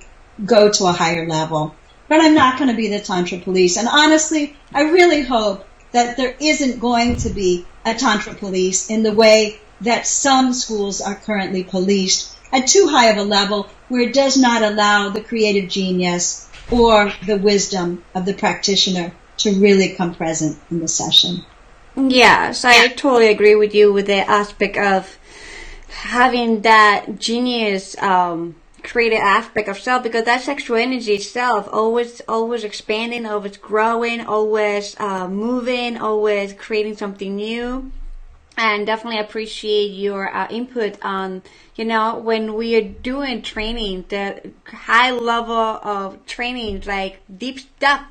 [0.45, 1.75] go to a higher level.
[2.09, 3.77] But I'm not going to be the Tantra police.
[3.77, 9.03] And honestly, I really hope that there isn't going to be a Tantra police in
[9.03, 14.03] the way that some schools are currently policed at too high of a level where
[14.03, 19.95] it does not allow the creative genius or the wisdom of the practitioner to really
[19.95, 21.45] come present in the session.
[21.97, 25.19] Yes, I totally agree with you with the aspect of
[25.89, 32.65] having that genius um, creative aspect of self because that sexual energy itself always always
[32.65, 37.91] expanding, always growing, always uh, moving, always creating something new.
[38.57, 41.43] And definitely appreciate your uh, input on,
[41.77, 48.03] you know, when we are doing training, the high level of training, like deep stuff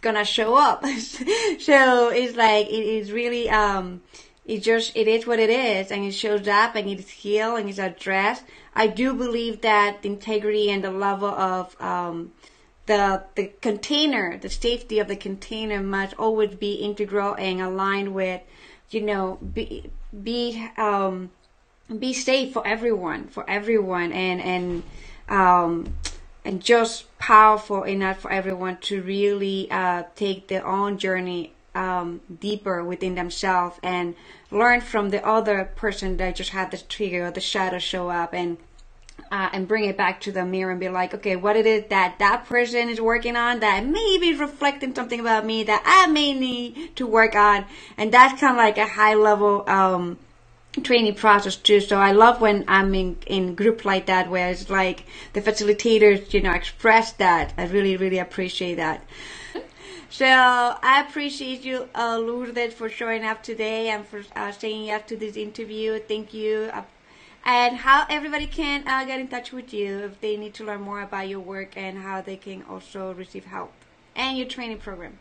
[0.00, 0.84] gonna show up.
[1.58, 4.02] so it's like it is really um
[4.44, 7.68] it just it is what it is and it shows up and it's healed and
[7.68, 8.44] it's addressed.
[8.74, 12.32] I do believe that the integrity and the level of um
[12.86, 18.40] the the container, the safety of the container must always be integral and aligned with,
[18.90, 19.90] you know, be
[20.22, 21.30] be um
[21.98, 24.82] be safe for everyone, for everyone and and
[25.28, 25.94] um
[26.56, 33.14] just powerful enough for everyone to really uh, take their own journey um, deeper within
[33.14, 34.14] themselves and
[34.50, 38.32] learn from the other person that just had the trigger or the shadow show up
[38.32, 38.56] and
[39.30, 41.84] uh, and bring it back to the mirror and be like, okay, what it is
[41.90, 46.32] that that person is working on that maybe reflecting something about me that I may
[46.32, 47.66] need to work on,
[47.96, 50.18] and that's kind of like a high level um,
[50.82, 51.80] training process too.
[51.80, 56.32] So I love when I'm in in group like that where it's like the facilitators,
[56.32, 57.52] you know, express that.
[57.56, 59.02] I really, really appreciate that.
[60.10, 65.02] So I appreciate you, uh, Lourdes, for showing up today and for uh, staying yes
[65.08, 65.98] to this interview.
[65.98, 66.70] Thank you.
[66.72, 66.82] Uh,
[67.44, 70.80] and how everybody can uh, get in touch with you if they need to learn
[70.80, 73.72] more about your work and how they can also receive help
[74.16, 75.18] and your training program.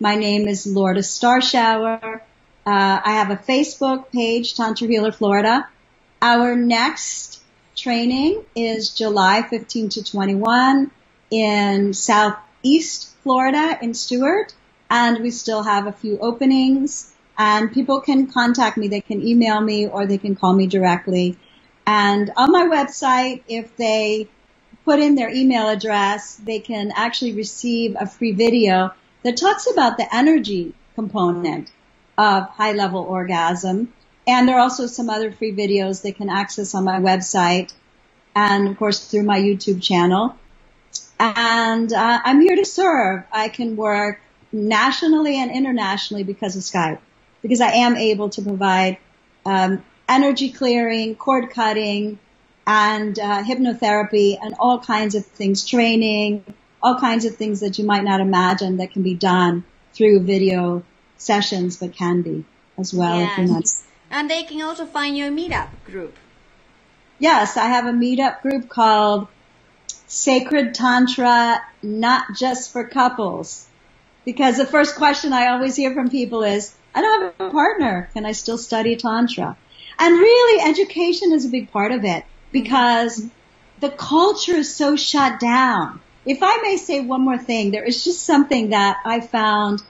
[0.00, 2.20] My name is Lourdes Starshower.
[2.66, 5.68] Uh, I have a Facebook page, Tantra Healer Florida.
[6.20, 7.40] Our next
[7.76, 10.90] training is July 15 to 21
[11.30, 14.52] in Southeast Florida in Stuart.
[14.90, 18.88] And we still have a few openings and people can contact me.
[18.88, 21.38] They can email me or they can call me directly
[21.90, 24.28] and on my website, if they
[24.84, 28.92] put in their email address, they can actually receive a free video
[29.24, 31.72] that talks about the energy component
[32.16, 33.92] of high level orgasm.
[34.24, 37.74] And there are also some other free videos they can access on my website
[38.36, 40.36] and of course through my YouTube channel.
[41.18, 43.24] And uh, I'm here to serve.
[43.32, 44.20] I can work
[44.52, 47.00] nationally and internationally because of Skype,
[47.42, 48.98] because I am able to provide
[49.44, 52.18] um, energy clearing, cord cutting,
[52.66, 56.44] and uh, hypnotherapy, and all kinds of things, training,
[56.82, 59.64] all kinds of things that you might not imagine that can be done
[59.94, 60.82] through video
[61.16, 62.44] sessions, but can be
[62.78, 63.18] as well.
[63.18, 63.84] Yes.
[64.10, 66.16] And they can also find your meetup group.
[67.18, 69.28] yes, I have a meetup group called
[70.08, 73.66] Sacred Tantra, not just for couples.
[74.24, 78.10] Because the first question I always hear from people is, I don't have a partner.
[78.12, 79.56] Can I still study Tantra?
[80.00, 83.22] And really, education is a big part of it because
[83.80, 86.00] the culture is so shut down.
[86.24, 89.82] If I may say one more thing, there is just something that I found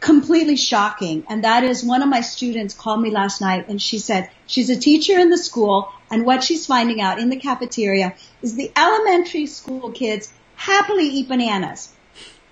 [0.00, 1.24] completely shocking.
[1.28, 4.68] And that is one of my students called me last night and she said she's
[4.68, 8.70] a teacher in the school and what she's finding out in the cafeteria is the
[8.76, 11.92] elementary school kids happily eat bananas.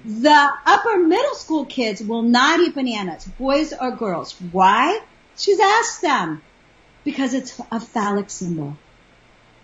[0.04, 4.32] The upper middle school kids will not eat bananas, boys or girls.
[4.52, 5.00] Why?
[5.36, 6.42] She's asked them.
[7.04, 8.76] Because it's a phallic symbol.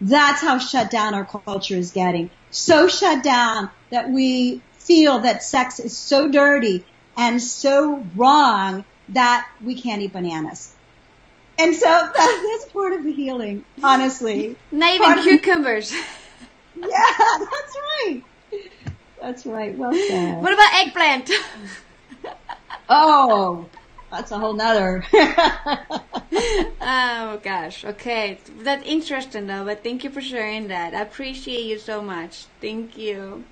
[0.00, 2.30] That's how shut down our culture is getting.
[2.50, 6.84] So shut down that we feel that sex is so dirty
[7.16, 10.74] and so wrong that we can't eat bananas.
[11.58, 14.56] And so that's part of the healing, honestly.
[14.72, 15.92] Not even cucumbers.
[16.76, 18.22] yeah, that's right.
[19.20, 19.76] That's right.
[19.76, 20.40] Well said.
[20.40, 21.30] What about eggplant?
[22.88, 23.68] oh,
[24.10, 25.04] that's a whole nother.
[26.80, 27.84] oh gosh.
[27.84, 28.38] Okay.
[28.60, 30.94] That's interesting though, but thank you for sharing that.
[30.94, 32.46] I appreciate you so much.
[32.60, 33.44] Thank you.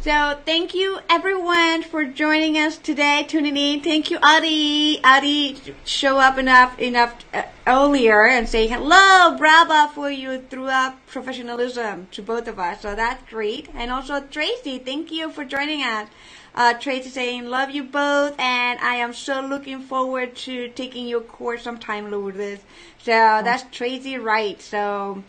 [0.00, 3.80] So thank you everyone for joining us today, tuning in.
[3.80, 5.00] Thank you, Adi.
[5.02, 12.06] Adi show up enough enough uh, earlier and say hello, bravo for you throughout professionalism
[12.12, 12.82] to both of us.
[12.82, 13.68] So that's great.
[13.74, 16.08] And also Tracy, thank you for joining us.
[16.56, 21.20] Uh, Tracy saying love you both, and I am so looking forward to taking your
[21.20, 22.60] course sometime, Lourdes.
[22.98, 24.60] So that's Tracy Wright.
[24.62, 25.22] So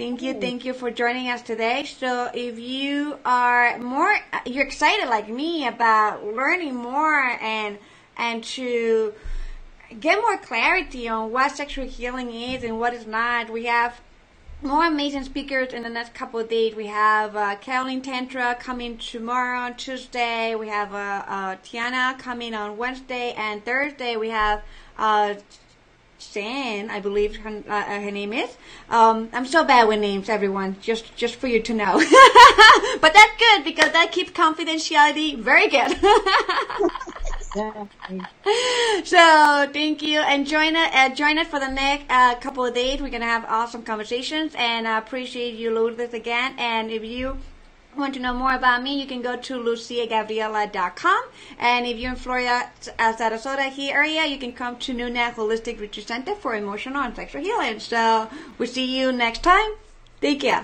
[0.00, 1.84] Thank you, thank you for joining us today.
[1.84, 7.76] So if you are more, you're excited like me about learning more and,
[8.16, 9.12] and to
[10.00, 14.00] get more clarity on what sexual healing is and what is not, we have
[14.62, 16.74] more amazing speakers in the next couple of days.
[16.74, 20.54] We have uh, Caroline Tantra coming tomorrow on Tuesday.
[20.54, 24.16] We have uh, uh, Tiana coming on Wednesday and Thursday.
[24.16, 24.62] We have
[24.98, 25.34] uh,
[26.18, 28.56] Shan, I believe her, uh, her name is.
[28.90, 30.76] Um, I'm so bad with names, everyone.
[30.82, 31.94] Just just for you to know.
[33.00, 35.96] but that's good because that keeps confidentiality very good.
[39.04, 42.74] so thank you and join us uh, join us for the next uh, couple of
[42.74, 43.00] days.
[43.00, 46.54] We're gonna have awesome conversations and I appreciate you this again.
[46.58, 47.38] And if you
[47.96, 51.24] want to know more about me, you can go to luciagabriela.com.
[51.58, 55.80] And if you're in Florida, uh, Sarasota here area, you can come to Nuna Holistic
[55.80, 57.80] Retreat Center for emotional and sexual healing.
[57.80, 58.28] So
[58.58, 59.72] we'll see you next time.
[60.20, 60.62] Take care.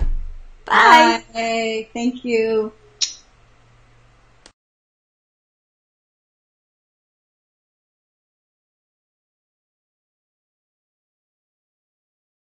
[0.65, 1.23] Bye.
[1.33, 1.87] Bye.
[1.93, 2.71] Thank you.